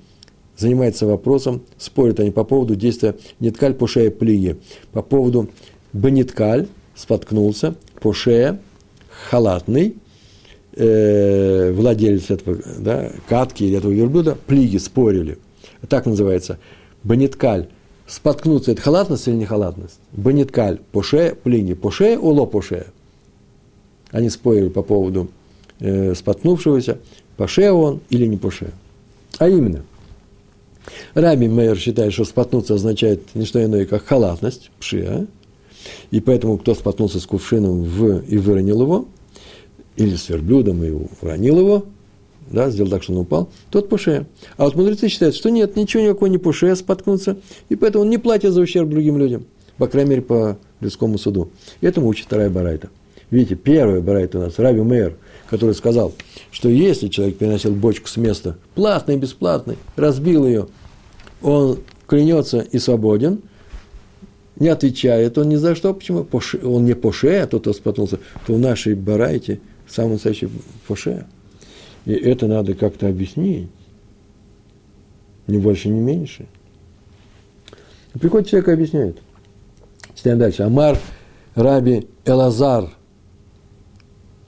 занимается 0.56 1.06
вопросом, 1.06 1.62
спорят 1.78 2.20
они 2.20 2.30
по 2.30 2.44
поводу 2.44 2.76
действия 2.76 3.16
Ниткаль 3.40 3.74
пошея 3.74 4.10
плиги, 4.10 4.58
по 4.92 5.02
поводу 5.02 5.48
Бениткаль, 5.92 6.68
споткнулся, 6.94 7.74
Пошея, 8.00 8.60
халатный, 9.28 9.96
э, 10.74 11.72
владелец 11.72 12.30
этого 12.30 12.58
да, 12.78 13.12
катки 13.28 13.64
или 13.64 13.78
этого 13.78 13.92
верблюда, 13.92 14.36
плиги 14.46 14.78
спорили. 14.78 15.38
Так 15.88 16.06
называется. 16.06 16.58
Баниткаль. 17.02 17.68
Споткнуться– 18.12 18.72
это 18.72 18.82
халатность 18.82 19.26
или 19.26 19.36
не 19.36 19.46
халатность? 19.46 19.98
Баниткаль. 20.12 20.80
Поше, 20.92 21.34
плиги. 21.42 21.72
Поше, 21.72 22.18
уло 22.18 22.44
поше. 22.44 22.88
Они 24.10 24.28
спорили 24.28 24.68
по 24.68 24.82
поводу 24.82 25.28
э, 25.80 26.14
споткнувшегося, 26.14 26.98
поше 27.38 27.72
он 27.72 28.00
или 28.10 28.26
не 28.26 28.36
поше. 28.36 28.72
А 29.38 29.48
именно, 29.48 29.86
Раби 31.14 31.48
Мейер 31.48 31.78
считает, 31.78 32.12
что 32.12 32.26
споткнуться 32.26 32.74
означает 32.74 33.34
не 33.34 33.46
что 33.46 33.64
иное, 33.64 33.86
как 33.86 34.04
халатность, 34.04 34.70
пшия, 34.78 35.26
и 36.10 36.20
поэтому 36.20 36.58
кто 36.58 36.74
споткнулся 36.74 37.18
с 37.18 37.24
кувшином 37.24 37.82
в, 37.82 38.18
и 38.26 38.36
выронил 38.36 38.82
его, 38.82 39.08
или 39.96 40.16
с 40.16 40.28
верблюдом 40.28 40.84
и 40.84 40.90
уронил 41.22 41.60
его, 41.60 41.86
да, 42.50 42.70
сделал 42.70 42.90
так, 42.90 43.02
что 43.02 43.12
он 43.12 43.18
упал, 43.18 43.48
тот 43.70 43.88
пуше. 43.88 44.26
А 44.56 44.64
вот 44.64 44.74
мудрецы 44.74 45.08
считают, 45.08 45.34
что 45.34 45.50
нет, 45.50 45.76
ничего 45.76 46.02
никакого 46.02 46.28
не 46.28 46.38
пуше 46.38 46.74
споткнуться, 46.76 47.38
и 47.68 47.76
поэтому 47.76 48.04
он 48.04 48.10
не 48.10 48.18
платит 48.18 48.52
за 48.52 48.60
ущерб 48.60 48.88
другим 48.88 49.18
людям, 49.18 49.44
по 49.78 49.86
крайней 49.86 50.10
мере, 50.10 50.22
по 50.22 50.58
людскому 50.80 51.18
суду. 51.18 51.50
И 51.80 51.86
этому 51.86 52.08
учит 52.08 52.26
вторая 52.26 52.50
барайта. 52.50 52.90
Видите, 53.30 53.54
первая 53.54 54.00
барайта 54.00 54.38
у 54.38 54.42
нас, 54.42 54.58
Раби 54.58 54.80
Мейер, 54.80 55.16
который 55.48 55.74
сказал, 55.74 56.12
что 56.50 56.68
если 56.68 57.08
человек 57.08 57.38
переносил 57.38 57.72
бочку 57.72 58.08
с 58.08 58.16
места, 58.16 58.56
платный, 58.74 59.16
бесплатный, 59.16 59.78
разбил 59.96 60.46
ее, 60.46 60.68
он 61.40 61.78
клянется 62.06 62.60
и 62.60 62.78
свободен– 62.78 63.40
не 64.56 64.68
отвечает 64.68 65.38
он 65.38 65.48
ни 65.48 65.56
за 65.56 65.74
что. 65.74 65.94
Почему? 65.94 66.24
Поше, 66.24 66.60
он 66.62 66.84
не 66.84 66.94
поше, 66.94 67.38
а 67.38 67.46
тот, 67.46 67.62
кто 67.62 67.72
споткнулся, 67.72 68.18
то 68.46 68.54
в 68.54 68.58
нашей 68.58 68.94
барайте 68.94 69.60
самый 69.88 70.12
настоящий 70.12 70.48
поше. 70.86 71.26
И 72.04 72.12
это 72.12 72.46
надо 72.46 72.74
как-то 72.74 73.08
объяснить. 73.08 73.68
Ни 75.46 75.58
больше, 75.58 75.88
ни 75.88 76.00
меньше. 76.00 76.46
Приходит 78.14 78.48
человек 78.48 78.68
и 78.68 78.72
объясняет. 78.72 79.18
Читаем 80.14 80.38
дальше. 80.38 80.62
Амар 80.62 80.98
Раби 81.54 82.08
Элазар. 82.24 82.90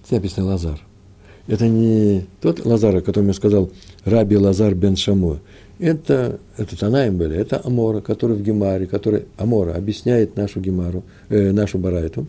Здесь 0.04 0.18
написано 0.18 0.46
Лазар. 0.46 0.80
Это 1.46 1.68
не 1.68 2.26
тот 2.40 2.64
Лазар, 2.64 2.96
о 2.96 3.00
котором 3.00 3.28
я 3.28 3.34
сказал, 3.34 3.70
Раби 4.04 4.36
Лазар 4.36 4.74
бен 4.74 4.96
Шамуа 4.96 5.40
это, 5.78 6.38
это 6.56 6.78
Танаим 6.78 7.16
были, 7.16 7.36
это 7.36 7.60
Амора, 7.64 8.00
который 8.00 8.36
в 8.36 8.42
Гемаре, 8.42 8.86
который 8.86 9.24
Амора 9.36 9.74
объясняет 9.74 10.36
нашу 10.36 10.60
Гемару, 10.60 11.02
э, 11.28 11.50
нашу 11.52 11.78
Барайту. 11.78 12.26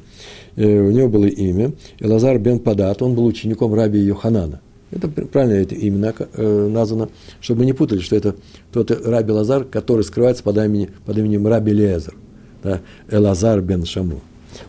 Э, 0.55 0.79
у 0.79 0.91
него 0.91 1.09
было 1.09 1.25
имя 1.25 1.71
Элазар 1.99 2.39
бен 2.39 2.59
Падат, 2.59 3.01
он 3.01 3.13
был 3.15 3.25
учеником 3.25 3.73
раби 3.73 3.99
Йоханана. 3.99 4.61
Это 4.91 5.08
правильно 5.08 5.56
это 5.56 5.76
имя 5.76 6.13
э, 6.17 6.67
названо, 6.71 7.10
чтобы 7.41 7.65
не 7.65 7.74
путали, 7.74 8.00
что 8.00 8.15
это 8.15 8.36
тот 8.71 8.91
раби 8.91 9.32
Лазар, 9.32 9.63
который 9.63 10.04
скрывается 10.04 10.43
под 10.43 10.58
именем, 10.58 10.89
под 11.06 11.17
именем 11.17 11.48
раби 11.48 11.74
Лезер, 11.74 12.15
да, 12.63 12.82
Элазар 13.10 13.62
бен 13.62 13.86
Шаму. 13.86 14.21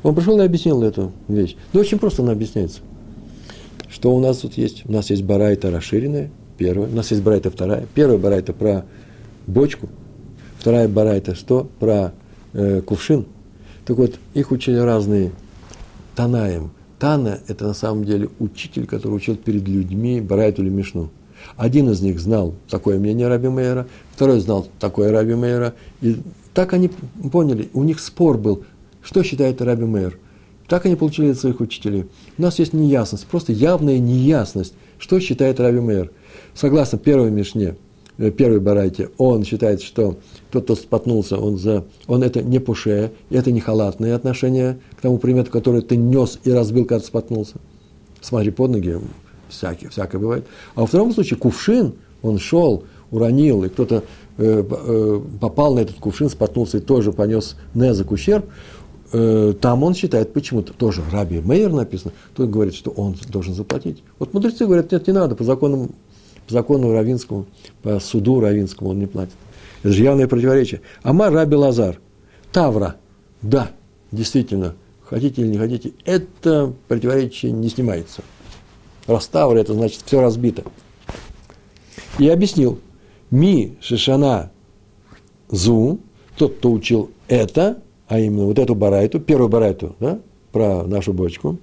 Он 0.02 0.14
пришел 0.14 0.40
и 0.40 0.44
объяснил 0.44 0.83
эту 0.83 1.12
вещь. 1.29 1.57
Да 1.72 1.81
очень 1.81 1.98
просто 1.98 2.22
она 2.22 2.33
объясняется. 2.33 2.81
Что 3.88 4.14
у 4.14 4.20
нас 4.20 4.38
тут 4.38 4.55
есть? 4.55 4.83
У 4.87 4.92
нас 4.92 5.11
есть 5.11 5.22
барайта 5.22 5.70
расширенная, 5.70 6.31
Первая. 6.59 6.88
У 6.88 6.94
нас 6.94 7.11
есть 7.11 7.22
барайта 7.22 7.50
вторая. 7.50 7.87
Первая 7.94 8.18
барайта 8.18 8.52
про 8.52 8.85
бочку. 9.46 9.88
Вторая 10.59 10.88
барайта 10.88 11.35
что? 11.35 11.68
Про 11.79 12.12
э, 12.52 12.81
кувшин. 12.81 13.26
Так 13.85 13.96
вот, 13.98 14.18
их 14.35 14.50
учили 14.50 14.79
разные 14.79 15.33
Танаем. 16.14 16.72
Тана– 16.98 17.40
это 17.48 17.66
на 17.66 17.74
самом 17.74 18.04
деле 18.04 18.28
учитель, 18.38 18.87
который 18.87 19.14
учил 19.14 19.37
перед 19.37 19.66
людьми 19.66 20.20
Барайту 20.20 20.62
или 20.62 20.70
Мишну. 20.70 21.11
Один 21.56 21.90
из 21.90 22.00
них 22.00 22.18
знал 22.18 22.54
такое 22.68 22.98
мнение 22.98 23.28
Раби 23.28 23.48
Мейера, 23.48 23.87
второй 24.14 24.40
знал 24.40 24.66
такое 24.80 25.12
Раби 25.12 25.35
Мейера. 25.35 25.74
И 26.00 26.16
так 26.54 26.72
они 26.72 26.90
поняли, 27.30 27.68
у 27.74 27.82
них 27.82 28.00
спор 28.00 28.38
был, 28.38 28.64
что 29.02 29.22
считает 29.22 29.61
Раби 29.61 29.85
Мейер. 29.85 30.18
Так 30.66 30.87
они 30.87 30.96
получили 30.96 31.30
от 31.30 31.38
своих 31.38 31.61
учителей. 31.61 32.06
У 32.38 32.42
нас 32.42 32.59
есть 32.59 32.72
неясность, 32.72 33.26
просто 33.26 33.52
явная 33.52 33.98
неясность, 33.98 34.74
что 34.98 35.20
считает 35.20 35.61
Раби 35.61 35.80
Мейер– 35.80 36.11
Согласно 36.56 36.96
первой 36.96 37.30
Мишне, 37.30 37.76
первой 38.16 38.61
барайте, 38.61 39.11
он 39.18 39.44
считает, 39.44 39.83
что 39.83 40.16
тот, 40.50 40.64
кто 40.64 40.74
споткнулся, 40.74 41.38
он, 41.38 41.59
за, 41.59 41.85
он 42.07 42.22
это 42.22 42.42
не 42.42 42.59
пуше, 42.59 43.12
это 43.31 43.52
не 43.52 43.61
халатное 43.61 44.14
отношение 44.14 44.79
к 44.96 45.02
тому 45.02 45.18
предмету, 45.18 45.50
который 45.50 45.83
ты 45.83 45.96
нес 45.96 46.38
и 46.44 46.50
разбил, 46.50 46.85
когда 46.85 47.00
ты 47.00 47.07
споткнулся. 47.07 47.57
Смотри 48.20 48.50
под 48.50 48.70
ноги, 48.70 48.98
всякие, 49.48 49.90
всякое 49.90 50.18
бывает. 50.18 50.46
А 50.74 50.81
во 50.81 50.87
втором 50.87 51.12
случае 51.12 51.38
кувшин, 51.38 51.94
он 52.22 52.38
шел, 52.38 52.85
уронил, 53.11 53.64
и 53.64 53.68
кто-то 53.68 54.02
э, 54.38 54.64
э, 54.68 55.20
попал 55.40 55.74
на 55.74 55.81
этот 55.81 55.96
кувшин, 55.96 56.29
споткнулся 56.29 56.79
и 56.79 56.81
тоже 56.81 57.12
понес 57.12 57.57
незак 57.74 58.11
ущерб, 58.11 58.46
э, 59.12 59.55
там 59.61 59.83
он 59.83 59.94
считает 59.94 60.33
почему-то, 60.33 60.72
тоже 60.72 61.02
Раби 61.12 61.40
Мейер 61.40 61.72
написано, 61.72 62.12
тот 62.35 62.48
говорит, 62.48 62.74
что 62.74 62.90
он 62.90 63.14
должен 63.29 63.55
заплатить. 63.55 64.02
Вот 64.18 64.33
мудрецы 64.33 64.64
говорят, 64.64 64.90
нет, 64.90 65.07
не 65.07 65.12
надо, 65.12 65.37
по 65.37 65.44
законам 65.44 65.90
по 66.46 66.52
закону 66.52 66.92
равинскому, 66.92 67.46
по 67.82 67.98
суду 68.00 68.40
равинскому 68.40 68.90
он 68.90 68.98
не 68.98 69.06
платит. 69.06 69.35
Это 69.82 69.92
же 69.92 70.02
явное 70.02 70.28
противоречие. 70.28 70.80
Амар 71.02 71.32
Раби 71.32 71.56
Лазар. 71.56 72.00
Тавра. 72.52 72.96
Да, 73.42 73.70
действительно, 74.12 74.74
хотите 75.04 75.42
или 75.42 75.48
не 75.48 75.59
хотите, 75.59 75.92
это 76.04 76.72
противоречие 76.88 77.52
не 77.52 77.68
снимается. 77.68 78.22
Раз 79.06 79.26
Тавра, 79.26 79.59
это 79.59 79.74
значит 79.74 80.00
все 80.04 80.20
разбито. 80.20 80.64
И 82.18 82.28
объяснил. 82.28 82.80
Ми 83.30 83.76
Шишана 83.80 84.52
Зу, 85.48 85.98
тот, 86.38 86.56
кто 86.56 86.70
учил 86.70 87.11
это, 87.28 87.82
а 88.06 88.20
именно 88.20 88.44
вот 88.44 88.59
эту 88.59 88.76
барайту, 88.76 89.18
первую 89.18 89.48
барайту, 89.48 89.96
да, 89.98 90.20
про 90.52 90.85
нашу 90.85 91.12
бочку, 91.12 91.59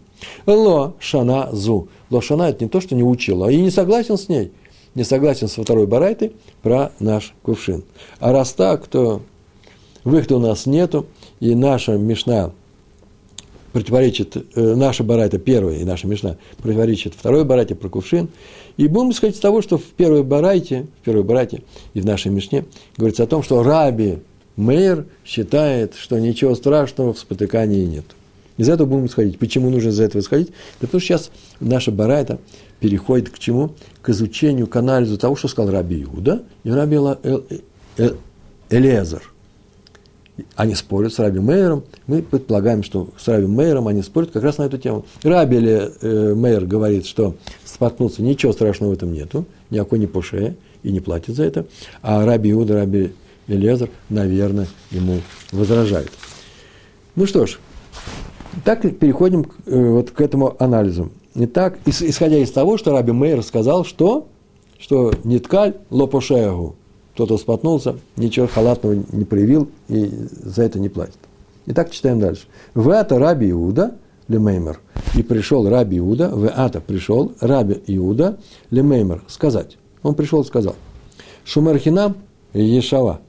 Ло 0.45 0.95
Шана 0.99 1.49
Зу. 1.53 1.87
Ло 2.09 2.21
Шана 2.21 2.43
это 2.43 2.65
не 2.65 2.69
то, 2.69 2.81
что 2.81 2.95
не 2.95 3.03
учил, 3.03 3.43
а 3.43 3.51
и 3.51 3.61
не 3.61 3.71
согласен 3.71 4.17
с 4.17 4.29
ней– 4.29 4.51
не 4.95 5.03
согласен 5.03 5.47
со 5.47 5.63
второй 5.63 5.87
барайтой 5.87 6.33
про 6.61 6.91
наш 6.99 7.33
кувшин. 7.41 7.83
А 8.19 8.31
раз 8.31 8.53
так, 8.53 8.87
то 8.87 9.21
выхода 10.03 10.37
у 10.37 10.39
нас 10.39 10.65
нету, 10.65 11.07
и 11.39 11.55
наша 11.55 11.93
Мишна 11.93 12.51
противоречит, 13.71 14.37
э, 14.55 14.75
наша 14.75 15.03
барайта 15.03 15.39
первая 15.39 15.77
и 15.77 15.83
наша 15.83 16.07
Мишна 16.07 16.37
противоречит 16.61 17.13
второй 17.15 17.43
барайте 17.43 17.75
про 17.75 17.89
кувшин. 17.89 18.29
И 18.77 18.87
будем 18.87 19.11
исходить 19.11 19.35
из 19.35 19.41
того, 19.41 19.61
что 19.61 19.77
в 19.77 19.83
первой 19.83 20.23
барайте, 20.23 20.87
в 21.01 21.05
первой 21.05 21.23
барайте 21.23 21.63
и 21.93 22.01
в 22.01 22.05
нашей 22.05 22.31
Мишне 22.31 22.65
говорится 22.97 23.23
о 23.23 23.27
том, 23.27 23.43
что 23.43 23.63
Раби 23.63 24.19
Мейер 24.55 25.05
считает, 25.25 25.95
что 25.95 26.19
ничего 26.19 26.55
страшного 26.55 27.13
в 27.13 27.19
спотыкании 27.19 27.85
нет. 27.85 28.05
Из 28.57 28.69
этого 28.69 28.87
будем 28.87 29.07
исходить. 29.07 29.39
Почему 29.39 29.71
нужно 29.71 29.89
из 29.89 29.99
этого 29.99 30.21
исходить? 30.21 30.49
Да 30.79 30.87
потому 30.87 31.01
что 31.01 31.07
сейчас 31.07 31.31
наша 31.59 31.91
барайта 31.91 32.39
переходит 32.83 33.29
к 33.29 33.39
чему? 33.39 33.75
К 34.01 34.09
изучению, 34.09 34.67
к 34.67 34.75
анализу 34.75 35.17
того, 35.17 35.37
что 35.37 35.47
сказал 35.47 35.71
Раби 35.71 36.03
Иуда 36.03 36.43
и 36.65 36.69
Раби 36.69 36.97
Элезер. 38.69 39.23
они 40.57 40.75
спорят 40.75 41.13
с 41.13 41.19
Раби 41.19 41.39
Мейером. 41.39 41.85
Мы 42.07 42.21
предполагаем, 42.21 42.83
что 42.83 43.07
с 43.17 43.25
Раби 43.29 43.47
Мейером 43.47 43.87
они 43.87 44.03
спорят 44.03 44.31
как 44.31 44.43
раз 44.43 44.57
на 44.57 44.63
эту 44.63 44.77
тему. 44.77 45.05
Раби 45.23 45.59
э, 45.65 46.33
Мейер 46.35 46.65
говорит, 46.65 47.05
что 47.05 47.37
споткнуться 47.63 48.21
ничего 48.21 48.51
страшного 48.51 48.89
в 48.89 48.93
этом 48.95 49.13
нету, 49.13 49.45
никакой 49.69 49.99
не 49.99 50.07
по 50.07 50.21
шее 50.21 50.57
и 50.83 50.91
не 50.91 50.99
платит 50.99 51.37
за 51.37 51.45
это. 51.45 51.65
А 52.01 52.25
Раби 52.25 52.51
Иуда, 52.51 52.73
Раби 52.73 53.13
Элезер, 53.47 53.91
наверное, 54.09 54.67
ему 54.91 55.21
возражают. 55.53 56.11
Ну 57.15 57.27
что 57.27 57.45
ж, 57.45 57.59
так 58.65 58.81
переходим 58.99 59.45
э, 59.67 59.89
вот 59.89 60.11
к 60.11 60.19
этому 60.19 60.57
анализу. 60.59 61.13
Итак, 61.35 61.79
исходя 61.85 62.37
из 62.37 62.51
того, 62.51 62.77
что 62.77 62.91
Раби 62.91 63.11
Мейер 63.11 63.41
сказал, 63.41 63.85
что, 63.85 64.27
что 64.77 65.11
ниткаль 65.23 65.75
лопошеагу, 65.89 66.75
кто-то 67.15 67.37
споткнулся, 67.37 67.95
ничего 68.17 68.47
халатного 68.47 69.03
не 69.11 69.25
проявил 69.25 69.67
и 69.87 70.11
за 70.43 70.63
это 70.63 70.79
не 70.79 70.89
платит. 70.89 71.17
Итак, 71.65 71.89
читаем 71.89 72.19
дальше. 72.19 72.43
В 72.75 72.89
это 72.89 73.17
Раби 73.17 73.49
Иуда, 73.49 73.95
лемеймер, 74.27 74.79
и 75.15 75.23
пришел 75.23 75.67
Раби 75.67 75.97
Иуда, 75.97 76.29
в 76.29 76.45
это 76.45 76.81
пришел 76.81 77.31
Раби 77.39 77.81
Иуда, 77.87 78.37
лемеймер, 78.69 79.23
сказать. 79.27 79.77
Он 80.03 80.13
пришел 80.13 80.41
и 80.41 80.45
сказал, 80.45 80.75
Шумерхинам 81.45 82.17
Ешава. 82.53 83.21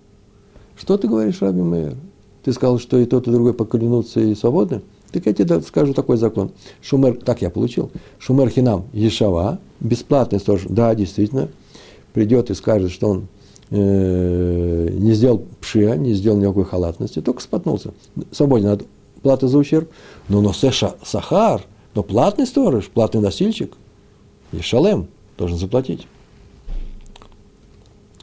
Что 0.77 0.99
ты 0.99 1.09
говоришь, 1.09 1.41
Раби 1.41 1.63
Мейер? 1.63 1.97
Ты 2.43 2.53
сказал, 2.53 2.79
что 2.79 2.99
и 2.99 3.07
тот, 3.07 3.27
и 3.29 3.31
другой 3.31 3.55
поклянутся 3.55 4.21
и 4.21 4.35
свободны? 4.35 4.83
Так 5.15 5.27
я 5.27 5.33
тебе 5.33 5.61
скажу 5.61 5.95
такой 5.95 6.17
закон. 6.17 6.51
Шумер, 6.83 7.15
так 7.25 7.41
я 7.41 7.49
получил. 7.49 7.93
Шумер 8.19 8.49
хинам 8.49 8.87
ешава, 8.93 9.61
бесплатный 9.79 10.41
сторож, 10.41 10.63
да, 10.69 10.93
действительно, 10.97 11.51
придет 12.13 12.51
и 12.51 12.55
скажет, 12.55 12.91
что 12.91 13.11
он 13.11 13.29
э, 13.71 14.89
не 14.91 15.13
сделал 15.13 15.45
пшия, 15.61 15.95
не 15.95 16.15
сделал 16.15 16.39
никакой 16.39 16.65
халатности, 16.65 17.21
только 17.21 17.43
споткнулся. 17.43 17.95
Свободен 18.33 18.71
от 18.71 18.85
платы 19.23 19.47
за 19.47 19.57
ущерб. 19.57 19.89
Но 20.29 20.41
носеша 20.41 20.97
сахар, 21.05 21.65
но 21.95 22.03
платный 22.03 22.49
сторож, 22.49 22.89
платный 22.89 23.21
носильщик, 23.21 23.75
ешалем, 24.51 25.07
должен 25.39 25.59
заплатить. 25.59 26.09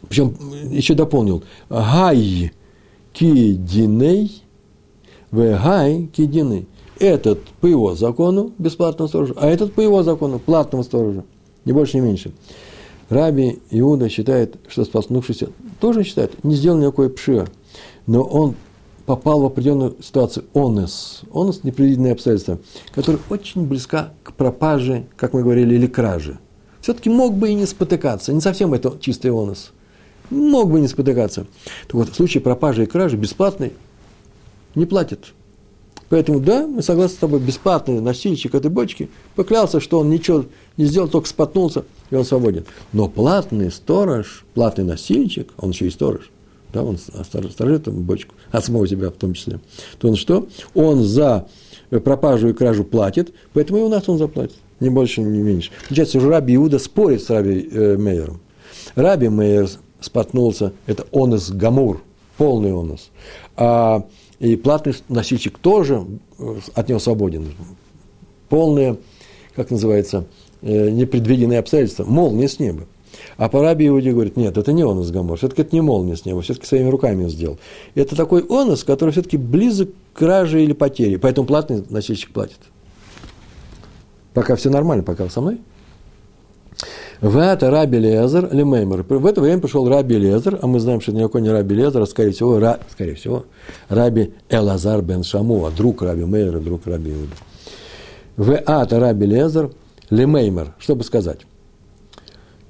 Причем 0.09 0.35
еще 0.69 0.93
дополнил, 0.93 1.41
гай 1.69 2.51
кидиней, 3.13 4.43
в 5.31 5.37
гай 5.37 6.07
кидиней 6.07 6.67
этот 7.01 7.43
по 7.59 7.65
его 7.65 7.95
закону 7.95 8.51
бесплатного 8.57 9.07
сторожа, 9.07 9.33
а 9.37 9.47
этот 9.47 9.73
по 9.73 9.81
его 9.81 10.03
закону 10.03 10.39
платного 10.39 10.83
сторожа. 10.83 11.23
Ни 11.65 11.71
больше, 11.71 11.97
ни 11.97 12.01
меньше. 12.01 12.31
Раби 13.09 13.59
Иуда 13.71 14.07
считает, 14.07 14.55
что 14.67 14.85
споткнувшийся 14.85 15.49
тоже 15.79 16.03
считает, 16.03 16.43
не 16.43 16.55
сделал 16.55 16.77
никакой 16.77 17.09
пшия, 17.09 17.47
но 18.07 18.23
он 18.23 18.55
попал 19.05 19.41
в 19.41 19.45
определенную 19.45 19.95
ситуацию 20.01 20.45
онес, 20.53 21.21
онес– 21.33 21.61
непредвиденные 21.63 22.13
обстоятельства, 22.13 22.59
которая 22.93 23.21
очень 23.29 23.65
близка 23.65 24.13
к 24.23 24.33
пропаже, 24.33 25.05
как 25.17 25.33
мы 25.33 25.41
говорили, 25.41 25.75
или 25.75 25.87
краже. 25.87 26.39
Все-таки 26.79 27.09
мог 27.09 27.33
бы 27.33 27.49
и 27.49 27.53
не 27.53 27.65
спотыкаться, 27.65 28.31
не 28.31 28.41
совсем 28.41 28.73
это 28.73 28.97
чистый 28.99 29.31
онес. 29.31 29.71
Мог 30.29 30.71
бы 30.71 30.79
не 30.79 30.87
спотыкаться. 30.87 31.45
Так 31.87 31.95
вот, 31.95 32.09
в 32.09 32.15
случае 32.15 32.41
пропажи 32.41 32.83
и 32.83 32.85
кражи 32.85 33.17
бесплатный 33.17 33.73
не 34.75 34.85
платит. 34.85 35.33
Поэтому, 36.11 36.41
да, 36.41 36.67
мы 36.67 36.83
согласны 36.83 37.15
с 37.15 37.19
тобой, 37.19 37.39
бесплатный 37.39 38.01
носильщик 38.01 38.53
этой 38.53 38.69
бочки 38.69 39.09
поклялся, 39.35 39.79
что 39.79 39.97
он 39.97 40.09
ничего 40.09 40.43
не 40.75 40.83
сделал, 40.83 41.07
только 41.07 41.29
споткнулся, 41.29 41.85
и 42.09 42.15
он 42.15 42.25
свободен. 42.25 42.65
Но 42.91 43.07
платный 43.07 43.71
сторож, 43.71 44.43
платный 44.53 44.83
носильщик, 44.83 45.53
он 45.57 45.69
еще 45.69 45.87
и 45.87 45.89
сторож, 45.89 46.29
да, 46.73 46.83
он 46.83 46.97
сторожит 46.97 47.61
эту 47.61 47.91
бочку, 47.93 48.35
от 48.51 48.65
самого 48.65 48.85
себя 48.89 49.09
в 49.09 49.13
том 49.13 49.33
числе, 49.33 49.61
то 49.99 50.09
он 50.09 50.17
что? 50.17 50.49
Он 50.73 51.01
за 51.01 51.47
пропажу 52.03 52.49
и 52.49 52.53
кражу 52.53 52.83
платит, 52.83 53.33
поэтому 53.53 53.79
и 53.79 53.83
у 53.83 53.89
нас 53.89 54.09
он 54.09 54.17
заплатит, 54.17 54.57
ни 54.81 54.89
больше, 54.89 55.21
ни 55.21 55.41
меньше. 55.41 55.71
Получается, 55.87 56.17
уже 56.17 56.29
Раби 56.29 56.55
Иуда 56.55 56.79
спорит 56.79 57.23
с 57.23 57.29
Раби 57.29 57.69
э, 57.71 57.95
Мейером. 57.95 58.41
Раби 58.95 59.29
Мейер 59.29 59.69
споткнулся, 60.01 60.73
это 60.87 61.05
онос 61.13 61.51
гамур, 61.51 62.03
полный 62.35 62.73
онос. 62.73 63.11
А 63.55 64.03
и 64.41 64.55
платный 64.55 64.95
носильщик 65.07 65.59
тоже 65.59 66.03
э, 66.39 66.55
от 66.73 66.89
него 66.89 66.97
свободен. 66.97 67.53
Полное, 68.49 68.97
как 69.55 69.69
называется, 69.69 70.25
э, 70.63 70.89
непредвиденные 70.89 71.59
обстоятельства, 71.59 72.05
молния 72.05 72.47
с 72.47 72.57
неба. 72.57 72.87
А 73.37 73.49
по 73.49 73.61
Раби 73.61 73.87
Иуде 73.87 74.11
говорит, 74.11 74.37
нет, 74.37 74.57
это 74.57 74.73
не 74.73 74.83
он 74.83 75.01
из 75.01 75.11
Гамор, 75.11 75.37
все-таки 75.37 75.61
это 75.61 75.75
не 75.75 75.81
молния 75.81 76.15
с 76.15 76.25
неба, 76.25 76.41
все-таки 76.41 76.65
своими 76.65 76.89
руками 76.89 77.25
он 77.25 77.29
сделал. 77.29 77.59
Это 77.93 78.15
такой 78.15 78.43
онос, 78.49 78.83
который 78.83 79.11
все-таки 79.11 79.37
близок 79.37 79.89
к 80.13 80.17
краже 80.17 80.63
или 80.63 80.73
потере, 80.73 81.19
поэтому 81.19 81.45
платный 81.45 81.83
носильщик 81.89 82.31
платит. 82.31 82.59
Пока 84.33 84.55
все 84.55 84.71
нормально, 84.71 85.03
пока 85.03 85.29
со 85.29 85.41
мной. 85.41 85.59
Вата 87.21 87.69
Раби 87.69 87.99
Лезер 87.99 88.49
Лемеймер. 88.51 89.03
В 89.03 89.25
это 89.27 89.41
время 89.41 89.61
пришел 89.61 89.87
Раби 89.87 90.17
Лезер, 90.17 90.57
а 90.59 90.65
мы 90.65 90.79
знаем, 90.79 91.01
что 91.01 91.11
это 91.11 91.19
никакой 91.19 91.43
не 91.43 91.51
Раби 91.51 91.75
Лезер, 91.75 92.01
а 92.01 92.07
скорее 92.07 92.31
всего, 92.31 92.59
Ра, 92.59 92.79
скорее 92.89 93.13
всего 93.13 93.45
Раби 93.89 94.33
Элазар 94.49 95.03
бен 95.03 95.23
Шамуа, 95.23 95.69
друг 95.69 96.01
Раби 96.01 96.25
Мейера, 96.25 96.59
друг 96.59 96.87
Раби 96.87 97.11
Иуда. 97.11 97.35
Вата 98.37 98.99
Раби 98.99 99.27
Лезер 99.27 99.71
Лемеймер. 100.09 100.73
Что 100.79 100.95
бы 100.95 101.03
сказать? 101.03 101.41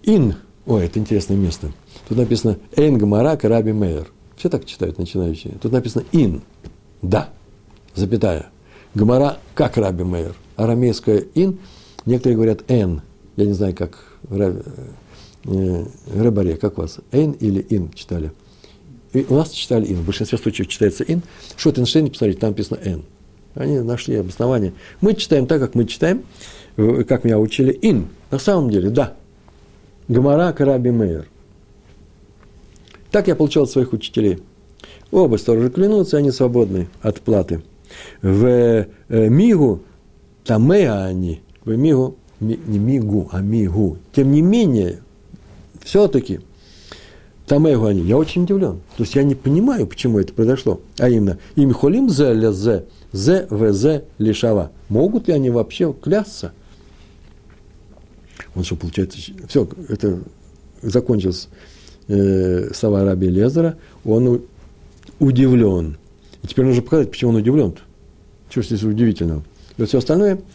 Ин. 0.03 0.35
Ой, 0.65 0.85
это 0.85 0.99
интересное 0.99 1.37
место. 1.37 1.71
Тут 2.09 2.17
написано 2.17 2.57
Эйн 2.75 2.97
Гамарак 2.97 3.45
Раби 3.45 3.71
Мейер. 3.71 4.11
Все 4.35 4.49
так 4.49 4.65
читают 4.65 4.97
начинающие. 4.97 5.53
Тут 5.61 5.71
написано 5.71 6.03
Ин. 6.11 6.41
Да. 7.01 7.29
Запятая. 7.95 8.47
Гамара 8.95 9.37
как 9.55 9.77
Раби 9.77 10.03
Мейер. 10.03 10.35
Арамейское 10.57 11.23
Ин. 11.35 11.59
Некоторые 12.05 12.35
говорят 12.35 12.69
Н. 12.69 13.01
Я 13.37 13.45
не 13.45 13.53
знаю, 13.53 13.73
как 13.73 14.10
Э, 14.29 15.85
Рыбаре, 16.13 16.55
как 16.57 16.77
у 16.77 16.81
вас, 16.81 16.99
Эйн 17.11 17.31
или 17.31 17.65
Ин 17.69 17.91
читали? 17.93 18.31
И 19.13 19.25
у 19.27 19.35
нас 19.35 19.49
читали 19.51 19.91
Ин, 19.91 19.97
в 19.97 20.05
большинстве 20.05 20.37
случаев 20.37 20.67
читается 20.67 21.03
Ин. 21.03 21.23
Шотенштейн, 21.57 22.09
посмотрите, 22.09 22.39
там 22.39 22.51
написано 22.51 22.79
Н. 22.83 23.03
Они 23.55 23.79
нашли 23.79 24.15
обоснование. 24.15 24.73
Мы 25.01 25.15
читаем 25.15 25.47
так, 25.47 25.59
как 25.59 25.75
мы 25.75 25.85
читаем, 25.85 26.23
э, 26.77 27.03
как 27.03 27.23
меня 27.23 27.39
учили, 27.39 27.77
Ин. 27.81 28.07
На 28.29 28.39
самом 28.39 28.69
деле, 28.69 28.89
да. 28.89 29.15
Гамара 30.07 30.53
Караби 30.53 30.89
Мейер. 30.89 31.27
Так 33.11 33.27
я 33.27 33.35
получал 33.35 33.63
от 33.63 33.71
своих 33.71 33.93
учителей. 33.93 34.39
Оба 35.11 35.35
сторожа 35.37 35.69
клянутся, 35.69 36.17
они 36.17 36.31
свободны 36.31 36.87
от 37.01 37.19
платы. 37.21 37.61
В 38.21 38.45
э, 38.45 38.87
Мигу, 39.09 39.81
Тамеа 40.45 41.03
они, 41.05 41.41
в 41.65 41.75
Мигу 41.75 42.17
не 42.41 42.79
мигу, 42.79 43.29
а 43.31 43.41
мигу. 43.41 43.97
Тем 44.13 44.31
не 44.31 44.41
менее, 44.41 44.99
все-таки 45.83 46.41
Тамегу 47.45 47.85
они, 47.85 48.01
я 48.01 48.17
очень 48.17 48.43
удивлен. 48.43 48.81
То 48.97 49.03
есть 49.03 49.15
я 49.15 49.23
не 49.23 49.35
понимаю, 49.35 49.85
почему 49.87 50.19
это 50.19 50.33
произошло. 50.33 50.81
А 50.97 51.09
именно, 51.09 51.37
им 51.55 51.73
холим 51.73 52.09
зе 52.09 52.33
ле 52.33 52.51
зе, 52.51 52.85
зе 53.11 53.47
в 53.49 53.71
зе 53.73 54.05
лишава. 54.17 54.71
Могут 54.89 55.27
ли 55.27 55.33
они 55.33 55.49
вообще 55.49 55.93
клясться? 55.93 56.53
Он 58.55 58.63
что, 58.63 58.75
получается, 58.75 59.19
все, 59.47 59.67
это 59.87 60.19
закончилось 60.81 61.47
э, 62.07 62.73
слова 62.73 63.03
Раби 63.03 63.27
Лезера, 63.27 63.77
он 64.03 64.41
удивлен. 65.19 65.97
И 66.41 66.47
теперь 66.47 66.65
нужно 66.65 66.81
показать, 66.81 67.11
почему 67.11 67.31
он 67.31 67.37
удивлен. 67.37 67.69
-то. 67.69 67.79
Что 68.49 68.63
здесь 68.63 68.83
удивительного? 68.83 69.43
И 69.77 69.81
вот 69.81 69.89
все 69.89 69.99
остальное– 69.99 70.39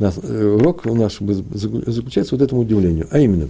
нас, 0.00 0.18
э, 0.22 0.44
урок 0.44 0.84
наш 0.86 1.18
заключается 1.18 2.34
вот 2.34 2.42
этому 2.42 2.62
удивлению. 2.62 3.06
А 3.10 3.18
именно, 3.18 3.48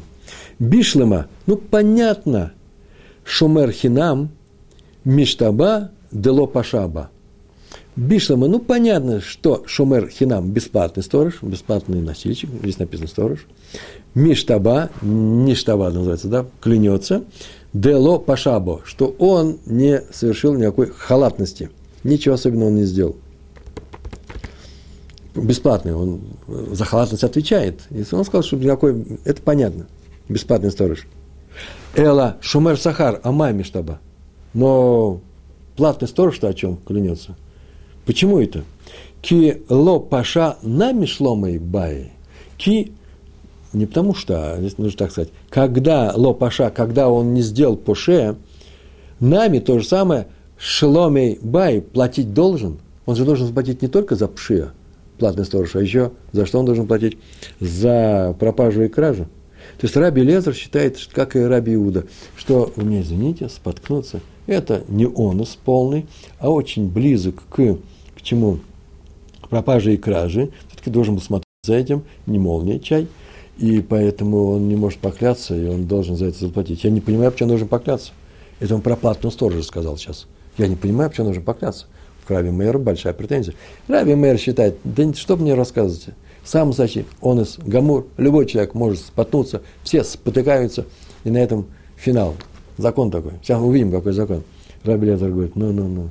Бишлема, 0.59 1.27
ну 1.47 1.57
понятно, 1.57 2.53
Шумер 3.25 3.71
Хинам, 3.71 4.31
Миштаба, 5.05 5.91
Дело 6.11 6.47
Пашаба. 6.47 7.11
Бишлема, 7.97 8.49
ну 8.49 8.59
понятно, 8.59 9.21
что 9.21 9.63
Шумер 9.67 10.09
Хинам 10.09 10.51
бесплатный 10.51 11.03
сторож, 11.03 11.43
бесплатный 11.43 12.01
носильщик, 12.01 12.51
здесь 12.63 12.79
написано 12.79 13.09
сторож. 13.09 13.47
Миштаба, 14.15 14.91
Ништаба 15.03 15.91
называется, 15.91 16.29
да, 16.29 16.47
клянется. 16.61 17.25
Дело 17.73 18.19
Пашабо, 18.19 18.81
что 18.85 19.15
он 19.19 19.59
не 19.67 20.03
совершил 20.13 20.55
никакой 20.55 20.91
халатности. 20.91 21.71
Ничего 22.03 22.35
особенного 22.35 22.69
он 22.69 22.77
не 22.77 22.85
сделал 22.85 23.17
бесплатный, 25.35 25.95
он 25.95 26.21
за 26.47 26.85
халатность 26.85 27.25
отвечает. 27.25 27.81
И 27.91 28.05
он 28.13 28.25
сказал, 28.25 28.43
что 28.43 28.57
никакой, 28.57 29.19
это 29.25 29.43
понятно, 29.43 29.87
бесплатный 30.29 30.71
сторож. 30.71 31.07
Эла 31.95 32.37
Шумер 32.41 32.79
Сахар, 32.79 33.21
а 33.23 33.33
маме 33.33 33.65
штаба. 33.65 34.01
Но 34.55 35.21
платный 35.77 36.09
сторож-то 36.09 36.49
о 36.49 36.55
чем 36.55 36.77
клянется? 36.77 37.37
Почему 38.07 38.41
это? 38.41 38.65
Ки 39.23 39.63
ло 39.69 39.99
паша 40.01 40.57
нами 40.63 41.07
шломой 41.07 41.59
бай. 41.59 42.13
Ки 42.57 42.93
не 43.73 43.87
потому 43.87 44.15
что, 44.15 44.55
а 44.55 44.59
здесь 44.59 44.79
нужно 44.79 44.99
так 44.99 45.13
сказать, 45.13 45.31
когда 45.49 46.13
ло 46.15 46.33
паша, 46.33 46.71
когда 46.71 47.09
он 47.09 47.35
не 47.35 47.43
сделал 47.43 47.77
поше, 47.77 48.37
нами 49.21 49.59
то 49.61 49.79
же 49.79 49.87
самое, 49.87 50.27
Шломей 50.61 51.39
Бай 51.41 51.81
платить 51.81 52.35
должен, 52.35 52.79
он 53.07 53.17
же 53.17 53.25
должен 53.25 53.47
заплатить 53.47 53.81
не 53.81 53.89
только 53.89 54.15
за 54.15 54.29
пшия, 54.29 54.73
платный 55.21 55.45
сторож, 55.45 55.77
а 55.77 55.81
еще 55.81 56.13
за 56.33 56.47
что 56.47 56.59
он 56.59 56.67
должен 56.67 56.87
платить? 56.87 57.19
За 57.61 58.35
пропажу 58.39 58.83
и 58.83 58.89
кражу. 58.89 59.29
То 59.79 59.87
есть 59.87 59.97
Раби 59.97 60.23
Лезер 60.23 60.55
считает, 60.55 60.99
как 61.13 61.37
и 61.37 61.41
Раби 61.41 61.75
Иуда, 61.75 62.07
что, 62.37 62.73
вы 62.77 62.85
меня 62.85 63.03
извините, 63.03 63.49
споткнуться, 63.49 64.21
это 64.47 64.83
не 64.89 65.07
онус 65.07 65.57
полный, 65.65 66.07
а 66.39 66.51
очень 66.51 66.89
близок 66.89 67.43
к, 67.49 67.79
к 68.17 68.23
чему? 68.23 68.59
Пропаже 69.49 69.95
и 69.95 69.97
краже. 69.97 70.51
Все-таки 70.69 70.91
должен 70.91 71.15
был 71.15 71.23
смотреть 71.23 71.47
за 71.65 71.75
этим, 71.75 72.03
не 72.27 72.39
молния 72.39 72.81
чай, 72.81 73.07
и 73.59 73.81
поэтому 73.81 74.51
он 74.51 74.69
не 74.69 74.77
может 74.77 74.99
покляться, 74.99 75.57
и 75.57 75.67
он 75.67 75.87
должен 75.87 76.17
за 76.17 76.27
это 76.27 76.39
заплатить. 76.39 76.85
Я 76.85 76.91
не 76.91 77.01
понимаю, 77.01 77.31
почему 77.31 77.47
он 77.47 77.51
должен 77.51 77.69
покляться. 77.69 78.13
Это 78.59 78.75
он 78.75 78.83
про 78.83 78.97
платную 78.97 79.33
сторожа 79.33 79.63
сказал 79.63 79.97
сейчас. 79.97 80.27
Я 80.59 80.67
не 80.67 80.77
понимаю, 80.77 81.11
почему 81.11 81.27
он 81.27 81.29
должен 81.29 81.45
покляться. 81.45 81.87
К 82.31 82.33
Раби 82.33 82.51
Мейеру 82.51 82.79
большая 82.79 83.13
претензия. 83.13 83.55
Раби 83.89 84.15
Мейер 84.15 84.39
считает, 84.39 84.77
да 84.85 85.13
что 85.15 85.37
мне 85.37 85.55
рассказываете? 85.55 86.15
Сам 86.45 86.73
Самый 86.73 87.05
он 87.21 87.41
из 87.41 87.59
Гамур, 87.59 88.07
любой 88.19 88.47
человек 88.47 88.75
может 88.75 89.01
споткнуться, 89.01 89.63
все 89.83 90.05
спотыкаются, 90.05 90.87
и 91.25 91.31
на 91.31 91.39
этом 91.39 91.67
финал. 91.97 92.37
Закон 92.79 93.11
такой. 93.11 93.33
Сейчас 93.43 93.61
увидим, 93.61 93.91
какой 93.91 94.13
закон. 94.13 94.45
Раби 94.85 95.09
Лезер 95.09 95.31
говорит, 95.31 95.57
ну-ну-ну, 95.57 96.11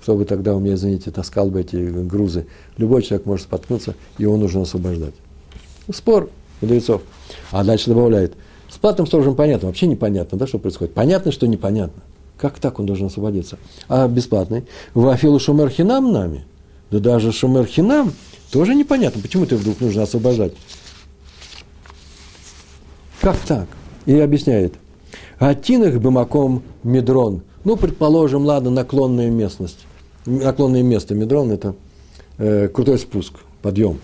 кто 0.00 0.16
бы 0.16 0.24
тогда 0.24 0.56
у 0.56 0.58
меня, 0.58 0.74
извините, 0.74 1.12
таскал 1.12 1.48
бы 1.48 1.60
эти 1.60 1.76
грузы. 1.76 2.48
Любой 2.76 3.02
человек 3.02 3.24
может 3.24 3.44
споткнуться, 3.44 3.94
и 4.18 4.22
его 4.22 4.36
нужно 4.36 4.62
освобождать. 4.62 5.14
Спор 5.94 6.28
мудрецов. 6.60 7.02
А 7.52 7.62
дальше 7.62 7.88
добавляет, 7.90 8.34
с 8.68 8.78
платным 8.78 9.06
сторожем 9.06 9.36
понятно, 9.36 9.68
вообще 9.68 9.86
непонятно, 9.86 10.36
да, 10.36 10.48
что 10.48 10.58
происходит. 10.58 10.92
Понятно, 10.92 11.30
что 11.30 11.46
непонятно. 11.46 12.02
Как 12.42 12.58
так 12.58 12.80
он 12.80 12.86
должен 12.86 13.06
освободиться? 13.06 13.56
А 13.88 14.08
бесплатный? 14.08 14.64
Вафилу 14.94 15.38
шумер 15.38 15.70
хинам 15.70 16.10
нами? 16.10 16.44
Да 16.90 16.98
даже 16.98 17.30
шумер 17.30 17.66
хинам 17.66 18.12
тоже 18.50 18.74
непонятно, 18.74 19.22
почему 19.22 19.46
ты 19.46 19.54
вдруг 19.54 19.80
нужно 19.80 20.02
освобождать. 20.02 20.52
Как 23.20 23.36
так? 23.46 23.68
И 24.06 24.18
объясняет. 24.18 24.74
Атинах 25.38 26.00
бымаком 26.00 26.64
медрон. 26.82 27.42
Ну, 27.62 27.76
предположим, 27.76 28.44
ладно, 28.44 28.70
наклонная 28.70 29.30
местность. 29.30 29.86
Наклонное 30.26 30.82
место 30.82 31.14
медрон– 31.14 31.50
это 31.52 31.76
э, 32.38 32.66
крутой 32.66 32.98
спуск, 32.98 33.34
подъем. 33.62 34.00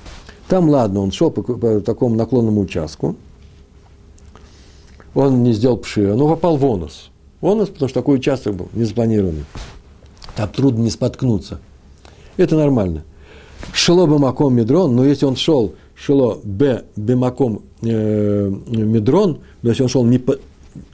Там, 0.47 0.71
ладно, 0.71 1.01
он 1.01 1.11
шел 1.11 1.33
по, 1.33 1.43
по 1.43 1.81
такому 1.81 2.15
наклонному 2.15 2.61
участку. 2.61 3.17
Он 5.17 5.43
не 5.43 5.53
сделал 5.53 5.79
пшира, 5.79 6.15
но 6.15 6.29
попал 6.29 6.57
в 6.57 6.65
онус. 6.65 7.11
Онус, 7.41 7.69
потому 7.69 7.89
что 7.89 8.01
такой 8.01 8.17
участок 8.17 8.55
был, 8.55 8.69
не 8.73 8.85
запланированный. 8.85 9.45
Там 10.37 10.49
трудно 10.49 10.83
не 10.83 10.91
споткнуться. 10.91 11.61
Это 12.37 12.57
нормально. 12.57 13.05
Шело 13.73 14.07
бемаком 14.07 14.55
медрон, 14.55 14.95
но 14.95 15.05
если 15.05 15.27
он 15.27 15.37
шел 15.37 15.75
шело 15.95 16.41
б 16.45 16.85
бемаком 16.97 17.63
э, 17.83 18.53
медрон, 18.69 19.41
то 19.63 19.69
есть 19.69 19.81
он 19.81 19.89
шел 19.89 20.05
не 20.05 20.19
по, 20.19 20.37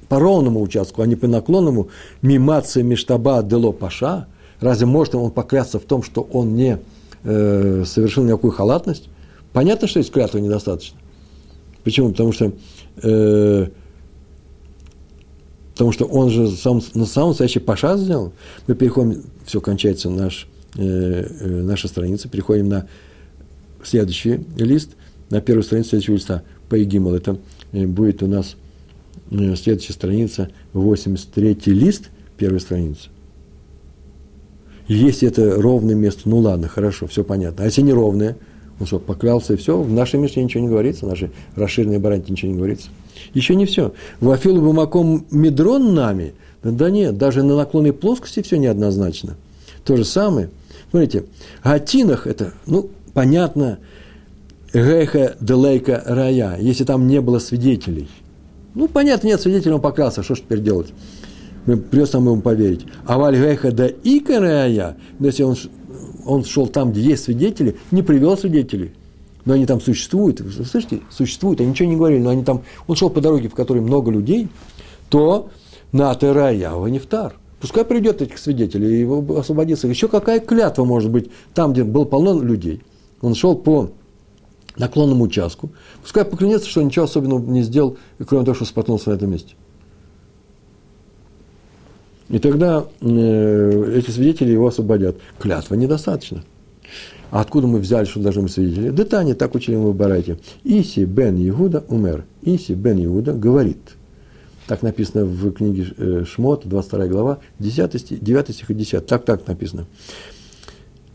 по 0.09 0.19
ровному 0.19 0.63
участку, 0.63 1.03
а 1.03 1.07
не 1.07 1.17
по 1.17 1.27
наклонному, 1.27 1.89
мимация 2.23 2.83
миштаба 2.83 3.43
дело 3.43 3.73
паша, 3.73 4.27
разве 4.61 4.87
может 4.87 5.15
он 5.15 5.31
поклясться 5.31 5.79
в 5.79 5.83
том, 5.83 6.03
что 6.03 6.23
он 6.33 6.55
не 6.55 6.79
э, 7.25 7.85
совершил 7.87 8.25
никакую 8.25 8.53
халатность? 8.53 9.09
Понятно, 9.53 9.87
что 9.89 9.99
есть 9.99 10.11
клятва 10.11 10.39
недостаточно. 10.39 10.99
Почему? 11.85 12.11
Потому 12.11 12.33
что, 12.33 12.53
э, 13.03 13.69
потому 15.75 15.93
что 15.93 16.07
он 16.07 16.31
же 16.31 16.49
сам, 16.49 16.81
самом 16.81 17.29
настоящий 17.29 17.61
паша 17.61 17.99
сделал. 17.99 18.33
Мы 18.67 18.75
переходим, 18.75 19.23
все 19.45 19.61
кончается 19.61 20.09
наш 20.09 20.49
Э, 20.77 21.27
э, 21.41 21.63
наша 21.63 21.87
страница, 21.87 22.29
переходим 22.29 22.69
на 22.69 22.89
следующий 23.85 24.41
лист, 24.57 24.91
на 25.31 25.41
первую 25.41 25.63
страницу 25.63 25.91
следующего 25.91 26.17
листа, 26.17 26.43
Пейгимал. 26.69 27.15
Это 27.15 27.39
э, 27.73 27.87
будет 27.87 28.23
у 28.23 28.27
нас 28.27 28.57
следующая 29.31 29.93
страница, 29.93 30.51
83 30.73 31.59
лист, 31.67 32.11
первая 32.37 32.59
страница. 32.59 33.09
Если 34.89 35.29
это 35.29 35.61
ровное 35.63 35.95
место, 35.95 36.23
ну 36.29 36.39
ладно, 36.39 36.69
хорошо, 36.69 37.07
все 37.07 37.23
понятно. 37.23 37.63
А 37.63 37.67
если 37.67 37.83
неровное, 37.83 38.37
он 38.81 38.87
что, 38.87 38.99
поклялся 38.99 39.55
и 39.55 39.57
все, 39.57 39.81
в 39.81 39.91
нашей 39.91 40.19
Мишне 40.19 40.43
ничего 40.43 40.65
не 40.65 40.69
говорится, 40.69 41.07
в 41.07 41.09
нашей 41.09 41.31
расширенной 41.55 41.99
баранте 41.99 42.33
ничего 42.33 42.51
не 42.51 42.59
говорится. 42.59 42.89
Еще 43.33 43.55
не 43.55 43.67
все. 43.67 43.93
Вафилу 44.21 44.61
бумаком 44.61 45.27
медрон 45.31 45.95
нами, 45.95 46.35
да, 46.63 46.91
нет, 46.91 47.19
даже 47.19 47.43
на 47.43 47.57
наклонной 47.57 47.93
плоскости 47.93 48.43
все 48.43 48.57
неоднозначно. 48.57 49.37
То 49.85 49.97
же 49.97 50.05
самое– 50.05 50.51
Смотрите, 50.95 51.25
Гатинах 51.65 52.29
это, 52.29 52.55
ну, 52.67 52.89
понятно, 53.15 53.81
Геха 54.73 55.35
Делейка 55.41 56.01
Рая, 56.07 56.57
если 56.61 56.85
там 56.85 57.09
не 57.09 57.21
было 57.21 57.41
свидетелей. 57.41 58.09
Ну, 58.77 58.87
понятно, 58.87 59.27
нет 59.27 59.41
свидетелей, 59.41 59.73
он 59.73 59.81
поклялся, 59.81 60.23
что 60.23 60.37
ж 60.37 60.43
теперь 60.43 60.61
делать? 60.61 60.93
Мы 61.67 61.79
придется 61.79 62.21
нам 62.21 62.29
ему 62.29 62.43
поверить. 62.43 62.87
А 63.07 63.19
Вальгеха 63.19 63.73
да 63.73 63.89
Ика 64.05 64.39
Рая, 64.39 64.97
если 65.19 65.43
он, 65.43 65.57
он 66.25 66.45
шел 66.45 66.69
там, 66.69 66.93
где 66.93 67.01
есть 67.01 67.25
свидетели, 67.25 67.77
не 67.91 68.03
привел 68.05 68.39
свидетелей, 68.39 68.93
но 69.45 69.55
они 69.55 69.67
там 69.67 69.81
существуют, 69.81 70.41
вы 70.41 70.65
слышите, 70.65 71.01
существуют, 71.11 71.61
они 71.61 71.71
ничего 71.71 71.89
не 71.89 71.97
говорили, 71.97 72.21
но 72.21 72.31
они 72.31 72.45
там, 72.45 72.63
он 72.87 72.97
шел 72.97 73.11
по 73.11 73.21
дороге, 73.21 73.49
в 73.49 73.55
которой 73.55 73.81
много 73.81 74.11
людей, 74.11 74.49
то 75.11 75.51
на 75.93 76.15
Терая 76.15 76.71
Нефтар. 76.89 77.35
Пускай 77.61 77.85
придет 77.85 78.21
этих 78.21 78.39
свидетелей 78.39 79.03
и 79.03 79.39
освободится. 79.39 79.89
Еще 79.89 80.09
какая 80.09 80.41
клятва 80.41 80.85
может 80.85 81.11
быть 81.11 81.31
там, 81.55 81.73
где 81.73 81.83
было 81.85 82.05
полно 82.05 82.39
людей. 82.43 82.83
Он 83.23 83.35
шел 83.35 83.57
по 83.57 83.91
наклонному 84.77 85.25
участку. 85.25 85.71
Пускай 86.03 86.25
поклянется, 86.25 86.69
что 86.69 86.83
ничего 86.83 87.07
особенного 87.07 87.41
не 87.41 87.63
сделал, 87.63 87.97
кроме 88.27 88.45
того, 88.45 88.55
что 88.55 88.65
споткнулся 88.65 89.11
на 89.11 89.15
этом 89.15 89.31
месте. 89.31 89.55
И 92.29 92.39
тогда 92.39 92.87
э, 93.01 93.93
эти 93.97 94.11
свидетели 94.11 94.51
его 94.53 94.67
освободят. 94.67 95.17
Клятва 95.39 95.75
недостаточно. 95.75 96.43
А 97.31 97.41
откуда 97.41 97.67
мы 97.67 97.81
взяли, 97.81 98.05
что 98.05 98.21
должны 98.21 98.43
быть 98.43 98.53
свидетели? 98.53 98.91
Да 98.91 99.05
Таня, 99.05 99.35
так 99.35 99.55
учили 99.55 99.77
мы 99.77 99.91
в 99.91 99.97
Барайте. 99.97 100.39
Иси 100.63 101.05
бен 101.05 101.37
Иуда 101.49 101.85
умер. 101.89 102.25
Иси 102.43 102.73
бен 102.73 103.05
Иуда 103.05 103.33
говорит– 103.33 103.79
так 104.67 104.83
написано 104.83 105.25
в 105.25 105.53
книге 105.53 105.93
э, 105.97 106.25
Шмот, 106.27 106.67
22 106.67 107.07
глава, 107.09 107.39
10 107.59 108.01
стих, 108.01 108.21
9 108.23 108.55
стих 108.55 108.71
и 108.71 108.75
10. 108.75 109.07
Так, 109.07 109.25
так 109.25 109.47
написано. 109.47 109.87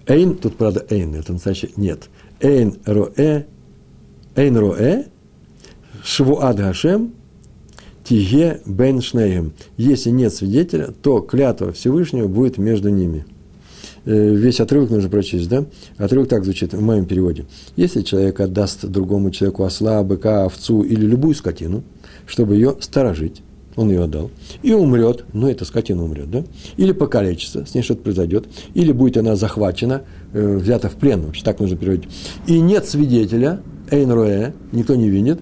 Эйн, 0.05 0.36
тут, 0.36 0.55
правда, 0.55 0.86
эйн, 0.89 1.15
это 1.15 1.34
настоящее, 1.34 1.71
нет. 1.75 2.10
Эйн 2.39 2.77
роэ, 2.86 3.45
эйн 4.36 4.58
роэ, 4.58 5.05
швуад 6.03 6.58
гашем, 6.58 7.13
тиге 8.03 8.62
бен 8.65 9.01
шнеем. 9.01 9.53
Если 9.77 10.12
нет 10.12 10.34
свидетеля, 10.34 10.88
то 10.88 11.21
клятва 11.21 11.71
Всевышнего 11.71 12.27
будет 12.27 12.58
между 12.58 12.89
ними. 12.89 13.25
Э, 14.05 14.35
весь 14.35 14.59
отрывок 14.59 14.89
нужно 14.89 15.09
прочесть, 15.09 15.49
да? 15.49 15.65
Отрывок 15.97 16.29
так 16.29 16.43
звучит 16.43 16.73
в 16.73 16.81
моем 16.81 17.05
переводе. 17.05 17.45
Если 17.75 18.01
человек 18.01 18.39
отдаст 18.39 18.85
другому 18.85 19.31
человеку 19.31 19.63
осла, 19.63 20.03
быка, 20.03 20.45
овцу 20.45 20.83
или 20.83 21.05
любую 21.05 21.35
скотину– 21.35 21.83
чтобы 22.29 22.55
ее 22.55 22.77
сторожить. 22.79 23.41
Он 23.75 23.89
ее 23.89 24.03
отдал. 24.03 24.29
И 24.62 24.73
умрет, 24.73 25.25
ну, 25.33 25.47
эта 25.49 25.63
скотина 25.65 26.03
умрет, 26.03 26.29
да? 26.29 26.43
Или 26.77 26.91
покалечится, 26.91 27.65
с 27.65 27.73
ней 27.73 27.81
что-то 27.81 28.01
произойдет. 28.01 28.45
Или 28.73 28.91
будет 28.91 29.17
она 29.17 29.35
захвачена, 29.35 30.03
э, 30.33 30.57
взята 30.57 30.89
в 30.89 30.95
плен, 30.95 31.21
вообще 31.21 31.43
так 31.43 31.59
нужно 31.59 31.77
переводить. 31.77 32.09
И 32.45 32.59
нет 32.59 32.85
свидетеля, 32.85 33.62
Эйн 33.89 34.53
никто 34.71 34.95
не 34.95 35.09
видит, 35.09 35.39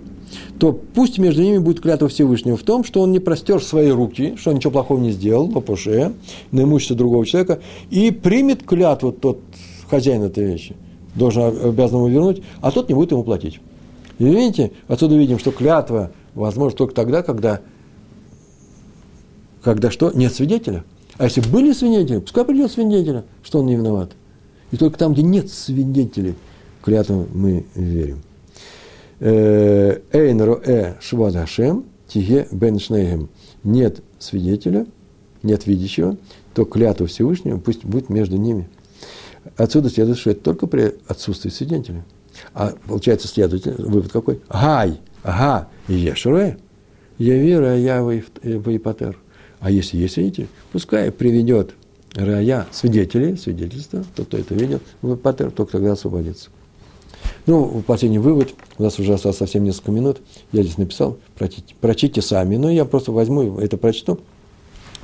то 0.59 0.73
пусть 0.73 1.17
между 1.17 1.41
ними 1.41 1.57
будет 1.59 1.81
клятва 1.81 2.07
Всевышнего 2.07 2.57
в 2.57 2.63
том, 2.63 2.83
что 2.83 3.01
он 3.01 3.11
не 3.11 3.19
простер 3.19 3.61
свои 3.61 3.89
руки, 3.89 4.35
что 4.37 4.49
он 4.49 4.57
ничего 4.57 4.71
плохого 4.71 4.99
не 4.99 5.11
сделал 5.11 5.49
по 5.49 5.61
пуше, 5.61 6.13
на 6.51 6.61
имущество 6.61 6.95
другого 6.95 7.25
человека, 7.25 7.59
и 7.89 8.11
примет 8.11 8.63
клятву 8.63 9.11
тот 9.11 9.39
хозяин 9.89 10.23
этой 10.23 10.45
вещи, 10.45 10.75
должен 11.15 11.43
обязан 11.43 11.97
ему 11.97 12.07
вернуть, 12.07 12.41
а 12.61 12.71
тот 12.71 12.89
не 12.89 12.95
будет 12.95 13.11
ему 13.11 13.23
платить. 13.23 13.59
И 14.19 14.25
видите, 14.25 14.71
отсюда 14.87 15.15
видим, 15.15 15.37
что 15.39 15.51
клятва 15.51 16.11
возможно 16.33 16.77
только 16.77 16.93
тогда, 16.95 17.21
когда, 17.21 17.61
когда 19.61 19.91
что? 19.91 20.11
Нет 20.11 20.33
свидетеля. 20.33 20.83
А 21.17 21.25
если 21.25 21.41
были 21.41 21.71
свидетели, 21.73 22.19
пускай 22.19 22.45
придет 22.45 22.71
свидетеля, 22.71 23.25
что 23.43 23.59
он 23.59 23.67
не 23.67 23.75
виноват. 23.75 24.11
И 24.71 24.77
только 24.77 24.97
там, 24.97 25.13
где 25.13 25.21
нет 25.21 25.51
свидетелей, 25.51 26.35
клятву 26.83 27.27
мы 27.33 27.65
верим. 27.75 28.21
Э, 29.19 29.99
Эйн 30.11 30.41
роэ 30.41 30.95
швад 31.01 31.35
тиге 32.07 32.47
бен 32.51 32.79
шнейгем. 32.79 33.29
Нет 33.63 34.01
свидетеля, 34.19 34.85
нет 35.43 35.67
видящего, 35.67 36.17
то 36.53 36.65
клятва 36.65 37.07
Всевышнего 37.07 37.57
пусть 37.59 37.83
будет 37.85 38.09
между 38.09 38.37
ними. 38.37 38.69
Отсюда 39.55 39.89
следует, 39.89 40.17
что 40.17 40.31
это 40.31 40.41
только 40.41 40.67
при 40.67 40.95
отсутствии 41.07 41.49
свидетеля. 41.49 42.05
А 42.53 42.73
получается 42.87 43.27
следователь, 43.27 43.75
вывод 43.77 44.11
какой? 44.11 44.41
Гай, 44.49 44.99
ага, 45.23 45.69
я 47.17 47.35
верю, 47.35 47.67
а 47.67 47.75
я 47.75 48.03
воипатер. 48.03 49.17
А 49.59 49.71
если 49.71 49.97
есть 49.97 50.13
свидетель, 50.15 50.47
пускай 50.71 51.11
приведет 51.11 51.73
рая, 52.13 52.67
свидетелей, 52.71 53.37
свидетельства, 53.37 54.05
тот, 54.15 54.27
кто 54.27 54.37
это 54.37 54.53
видел, 54.53 54.79
патер, 55.23 55.49
только 55.49 55.73
тогда 55.73 55.93
освободится. 55.93 56.49
Ну, 57.47 57.81
последний 57.87 58.19
вывод, 58.19 58.53
у 58.77 58.83
нас 58.83 58.99
уже 58.99 59.13
осталось 59.13 59.37
совсем 59.37 59.63
несколько 59.63 59.91
минут, 59.91 60.17
я 60.51 60.63
здесь 60.63 60.77
написал, 60.77 61.15
прочите, 61.33 61.75
прочите 61.79 62.21
сами, 62.21 62.57
но 62.57 62.69
я 62.69 62.83
просто 62.83 63.13
возьму 63.13 63.57
это 63.57 63.77
прочту, 63.77 64.19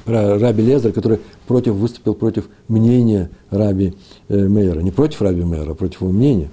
про 0.03 0.37
Раби 0.37 0.61
Лезер, 0.61 0.91
который 0.91 1.19
против, 1.47 1.75
выступил 1.75 2.15
против 2.15 2.49
мнения 2.67 3.29
Раби 3.49 3.93
э, 4.27 4.47
Мейера, 4.49 4.81
не 4.81 4.91
против 4.91 5.21
Раби 5.21 5.45
Мейера, 5.45 5.71
а 5.71 5.75
против 5.75 6.01
его 6.01 6.11
мнения. 6.11 6.51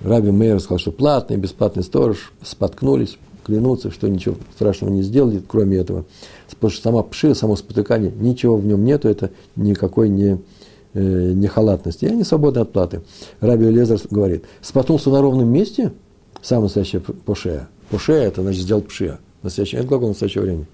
Раби 0.00 0.30
Мейер 0.30 0.58
сказал, 0.60 0.78
что 0.78 0.92
платный, 0.92 1.36
бесплатный 1.36 1.82
сторож 1.82 2.32
споткнулись, 2.42 3.18
клянутся, 3.44 3.90
что 3.90 4.08
ничего 4.08 4.36
страшного 4.54 4.90
не 4.90 5.02
сделали, 5.02 5.42
кроме 5.46 5.76
этого. 5.76 6.06
Потому 6.48 6.70
что 6.70 6.82
сама 6.82 7.02
пшира, 7.02 7.34
само 7.34 7.56
спотыкание, 7.56 8.10
ничего 8.10 8.56
в 8.56 8.64
нем 8.64 8.82
нету, 8.82 9.08
это 9.08 9.30
никакой 9.56 10.08
не, 10.08 10.38
э, 10.94 11.32
не 11.34 11.46
халатности. 11.46 12.04
И 12.04 12.08
они 12.08 12.24
свободны 12.24 12.60
от 12.60 12.72
платы. 12.72 13.02
Раби 13.40 13.66
Лезер 13.66 14.00
говорит, 14.10 14.44
споткнулся 14.60 15.10
на 15.10 15.20
ровном 15.20 15.48
месте, 15.48 15.92
самое 16.40 16.64
настоящее 16.64 17.00
пошея. 17.00 17.68
Пошея– 17.90 18.22
это 18.28 18.42
значит 18.42 18.62
сделать 18.62 18.86
пшия. 18.86 19.18
Настоящее, 19.42 19.80
это 19.80 19.88
глагол 19.88 20.08
настоящего 20.08 20.42
времени. 20.42 20.66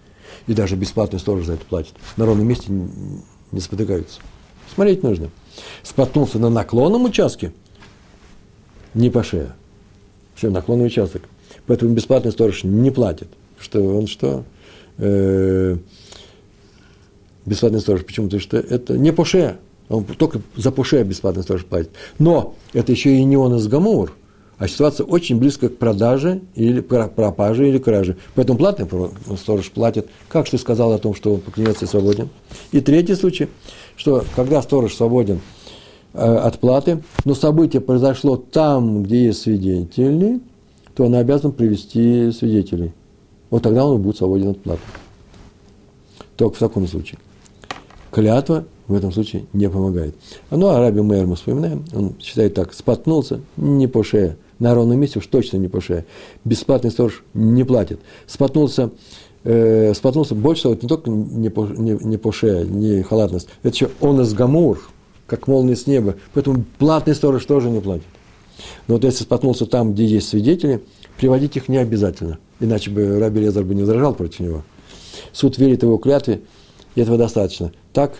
И 0.46 0.54
даже 0.54 0.76
бесплатный 0.76 1.18
сторож 1.18 1.46
за 1.46 1.54
это 1.54 1.64
платит. 1.64 1.94
На 2.16 2.26
ровном 2.26 2.46
месте 2.46 2.70
не 2.70 3.60
спотыкаются. 3.60 4.20
Смотреть 4.74 5.02
нужно. 5.02 5.30
Споткнулся 5.82 6.38
на 6.38 6.50
наклонном 6.50 7.04
участке, 7.06 7.52
не 8.94 9.10
пошея. 9.10 9.54
Все, 10.34 10.50
наклонный 10.50 10.86
участок– 10.86 11.22
Поэтому 11.68 11.92
бесплатный 11.92 12.32
сторож 12.32 12.64
не 12.64 12.90
платит. 12.90 13.28
Что 13.58 13.82
он 13.82 14.06
что? 14.06 14.44
Э, 14.96 15.76
бесплатный 17.44 17.80
сторож. 17.80 18.04
Почему? 18.04 18.26
Потому 18.26 18.40
что 18.40 18.56
это 18.56 18.96
не 18.96 19.12
поше. 19.12 19.58
Он 19.88 20.04
только 20.04 20.40
за 20.56 20.70
поше 20.70 21.02
бесплатный 21.02 21.42
сторож 21.42 21.64
платит. 21.64 21.90
Но 22.18 22.54
это 22.72 22.92
еще 22.92 23.16
и 23.16 23.24
не 23.24 23.36
он 23.36 23.56
из 23.56 23.66
Гамур, 23.68 24.12
а 24.58 24.68
ситуация 24.68 25.06
очень 25.06 25.38
близко 25.38 25.68
к 25.68 25.78
продаже 25.78 26.42
или 26.54 26.80
пропаже 26.80 27.68
или 27.68 27.78
краже. 27.78 28.16
Поэтому 28.34 28.58
платный 28.58 28.86
сторож 29.36 29.70
платит. 29.70 30.08
Как 30.28 30.46
что 30.46 30.58
сказал 30.58 30.92
о 30.92 30.98
том, 30.98 31.14
что 31.14 31.34
он 31.34 31.40
поклянется 31.40 31.84
и 31.84 31.88
свободен. 31.88 32.28
И 32.72 32.80
третий 32.80 33.14
случай, 33.14 33.48
что 33.96 34.24
когда 34.36 34.60
сторож 34.60 34.94
свободен 34.94 35.40
э, 36.12 36.18
от 36.18 36.58
платы, 36.58 37.02
но 37.24 37.34
событие 37.34 37.80
произошло 37.80 38.36
там, 38.36 39.04
где 39.04 39.26
есть 39.26 39.42
свидетели, 39.42 40.40
то 40.94 41.06
она 41.06 41.18
обязана 41.20 41.52
привести 41.52 42.32
свидетелей. 42.32 42.92
Вот 43.50 43.62
тогда 43.62 43.86
он 43.86 44.02
будет 44.02 44.16
свободен 44.16 44.50
от 44.50 44.60
платы. 44.60 44.82
Только 46.36 46.56
в 46.56 46.58
таком 46.58 46.86
случае. 46.88 47.18
Клятва 48.10 48.64
в 48.88 48.94
этом 48.94 49.12
случае 49.12 49.44
не 49.52 49.68
помогает. 49.68 50.14
Ну, 50.50 50.66
а 50.68 50.80
Раби 50.80 51.00
Мэр 51.00 51.26
мы 51.26 51.36
вспоминаем, 51.36 51.84
он 51.94 52.14
считает 52.20 52.54
так, 52.54 52.72
споткнулся 52.72 53.40
не 53.56 53.86
по 53.86 54.02
шее, 54.02 54.36
на 54.58 54.74
ровном 54.74 54.98
месте 54.98 55.18
уж 55.18 55.26
точно 55.26 55.58
не 55.58 55.68
по 55.68 55.80
шее. 55.80 56.06
Бесплатный 56.44 56.90
сторож 56.90 57.22
не 57.34 57.64
платит. 57.64 58.00
Споткнулся, 58.26 58.90
э, 59.44 59.92
споткнулся 59.94 60.34
больше 60.34 60.64
того, 60.64 60.74
не 60.80 60.88
только 60.88 61.10
не 61.10 61.50
по, 61.50 61.66
не, 61.66 61.92
не 61.92 62.16
по 62.16 62.32
шее, 62.32 62.66
не 62.66 63.02
халатность, 63.02 63.48
это 63.62 63.74
еще 63.74 63.90
он 64.00 64.20
из 64.22 64.32
гамур, 64.32 64.80
как 65.26 65.46
молния 65.46 65.76
с 65.76 65.86
неба. 65.86 66.16
Поэтому 66.32 66.64
платный 66.78 67.14
сторож 67.14 67.44
тоже 67.44 67.68
не 67.70 67.80
платит. 67.80 68.06
Но 68.88 68.94
вот 68.94 69.04
если 69.04 69.22
споткнулся 69.22 69.66
там, 69.66 69.92
где 69.92 70.06
есть 70.06 70.28
свидетели, 70.28 70.82
приводить 71.18 71.56
их 71.56 71.68
не 71.68 71.76
обязательно, 71.76 72.38
иначе 72.58 72.90
бы 72.90 73.20
Раби 73.20 73.40
Лезар 73.42 73.64
бы 73.64 73.74
не 73.74 73.82
возражал 73.82 74.14
против 74.14 74.40
него. 74.40 74.62
Суд 75.32 75.58
верит 75.58 75.82
его 75.82 75.98
клятве, 75.98 76.40
и 76.94 77.00
этого 77.00 77.18
достаточно. 77.18 77.72
Так, 77.92 78.18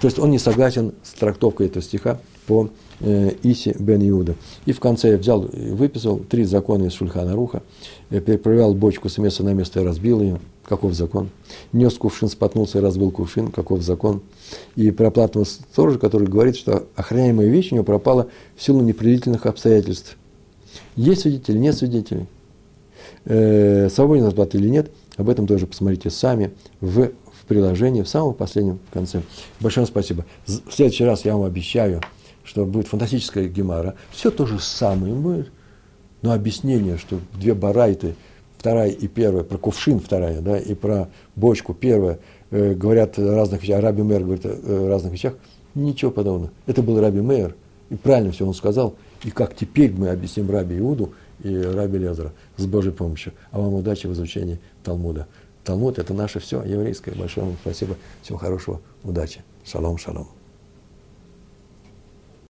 то 0.00 0.06
есть 0.06 0.18
он 0.18 0.30
не 0.30 0.38
согласен 0.38 0.92
с 1.02 1.12
трактовкой 1.12 1.66
этого 1.66 1.82
стиха 1.82 2.20
по 2.46 2.68
э, 3.00 3.32
Иси 3.42 3.74
бен 3.78 4.06
Иуда. 4.08 4.34
И 4.66 4.72
в 4.72 4.80
конце 4.80 5.12
я 5.12 5.16
взял 5.16 5.44
и 5.44 5.70
выписал 5.70 6.18
три 6.18 6.44
закона 6.44 6.84
из 6.84 6.92
Шульхана 6.92 7.34
Руха, 7.34 7.62
я 8.10 8.20
перепроверял 8.20 8.74
бочку 8.74 9.08
с 9.08 9.18
места 9.18 9.44
на 9.44 9.54
место 9.54 9.80
и 9.80 9.84
разбил 9.84 10.20
ее, 10.20 10.40
каков 10.64 10.94
закон. 10.94 11.30
Нес 11.72 11.94
кувшин, 11.94 12.28
споткнулся 12.28 12.78
и 12.78 12.82
разбил 12.82 13.10
кувшин, 13.10 13.50
каков 13.50 13.82
закон. 13.82 14.22
И 14.76 14.90
про 14.90 15.10
платного 15.10 15.44
сторожа, 15.44 15.98
который 15.98 16.28
говорит, 16.28 16.56
что 16.56 16.86
охраняемая 16.96 17.46
вещь 17.46 17.72
у 17.72 17.76
него 17.76 17.84
пропала 17.84 18.28
в 18.56 18.62
силу 18.62 18.80
непредвидительных 18.80 19.46
обстоятельств. 19.46 20.16
Есть 20.96 21.22
свидетели, 21.22 21.58
нет 21.58 21.76
свидетелей. 21.76 22.26
Э, 23.24 23.88
свободен 23.90 24.26
от 24.26 24.54
или 24.54 24.68
нет, 24.68 24.90
об 25.16 25.28
этом 25.28 25.46
тоже 25.46 25.66
посмотрите 25.66 26.10
сами 26.10 26.52
в, 26.80 27.10
в 27.44 27.46
приложении, 27.46 28.02
в 28.02 28.08
самом 28.08 28.34
последнем 28.34 28.78
конце. 28.92 29.22
Большое 29.60 29.86
спасибо. 29.86 30.24
В 30.46 30.72
следующий 30.72 31.04
раз 31.04 31.24
я 31.24 31.36
вам 31.36 31.44
обещаю, 31.44 32.00
что 32.42 32.64
будет 32.64 32.88
фантастическая 32.88 33.48
гемара. 33.48 33.94
Все 34.10 34.30
то 34.30 34.46
же 34.46 34.58
самое 34.58 35.14
будет, 35.14 35.50
но 36.22 36.32
объяснение, 36.32 36.98
что 36.98 37.20
две 37.34 37.54
барайты– 37.54 38.16
вторая 38.64 38.88
и 38.88 39.08
первая, 39.08 39.44
про 39.44 39.58
кувшин 39.58 40.00
вторая, 40.00 40.40
да, 40.40 40.56
и 40.56 40.72
про 40.74 41.10
бочку 41.36 41.74
первая, 41.74 42.18
э, 42.50 42.72
говорят 42.72 43.18
о 43.18 43.34
разных 43.34 43.62
вещах, 43.62 43.80
а 43.80 43.82
Раби 43.82 44.02
Мэр 44.02 44.22
говорит 44.22 44.46
о 44.46 44.88
разных 44.88 45.12
вещах, 45.12 45.34
ничего 45.74 46.10
подобного. 46.10 46.50
Это 46.64 46.82
был 46.82 46.98
Раби 46.98 47.20
Мэр, 47.20 47.54
и 47.90 47.96
правильно 47.96 48.32
все 48.32 48.46
он 48.46 48.54
сказал, 48.54 48.94
и 49.22 49.30
как 49.30 49.54
теперь 49.54 49.92
мы 49.92 50.08
объясним 50.08 50.50
Раби 50.50 50.78
Иуду 50.78 51.12
и 51.42 51.54
Раби 51.54 51.98
Лезера 51.98 52.32
с 52.56 52.64
Божьей 52.64 52.92
помощью. 52.92 53.34
А 53.50 53.60
вам 53.60 53.74
удачи 53.74 54.06
в 54.06 54.12
изучении 54.12 54.58
Талмуда. 54.82 55.26
Талмуд– 55.64 55.98
это 56.00 56.14
наше 56.14 56.40
все 56.40 56.62
еврейское. 56.62 57.12
Большое 57.12 57.46
вам 57.46 57.56
спасибо. 57.60 57.96
Всего 58.22 58.38
хорошего. 58.38 58.80
Удачи. 59.02 59.42
Шалом, 59.64 59.98
шалом. 59.98 60.28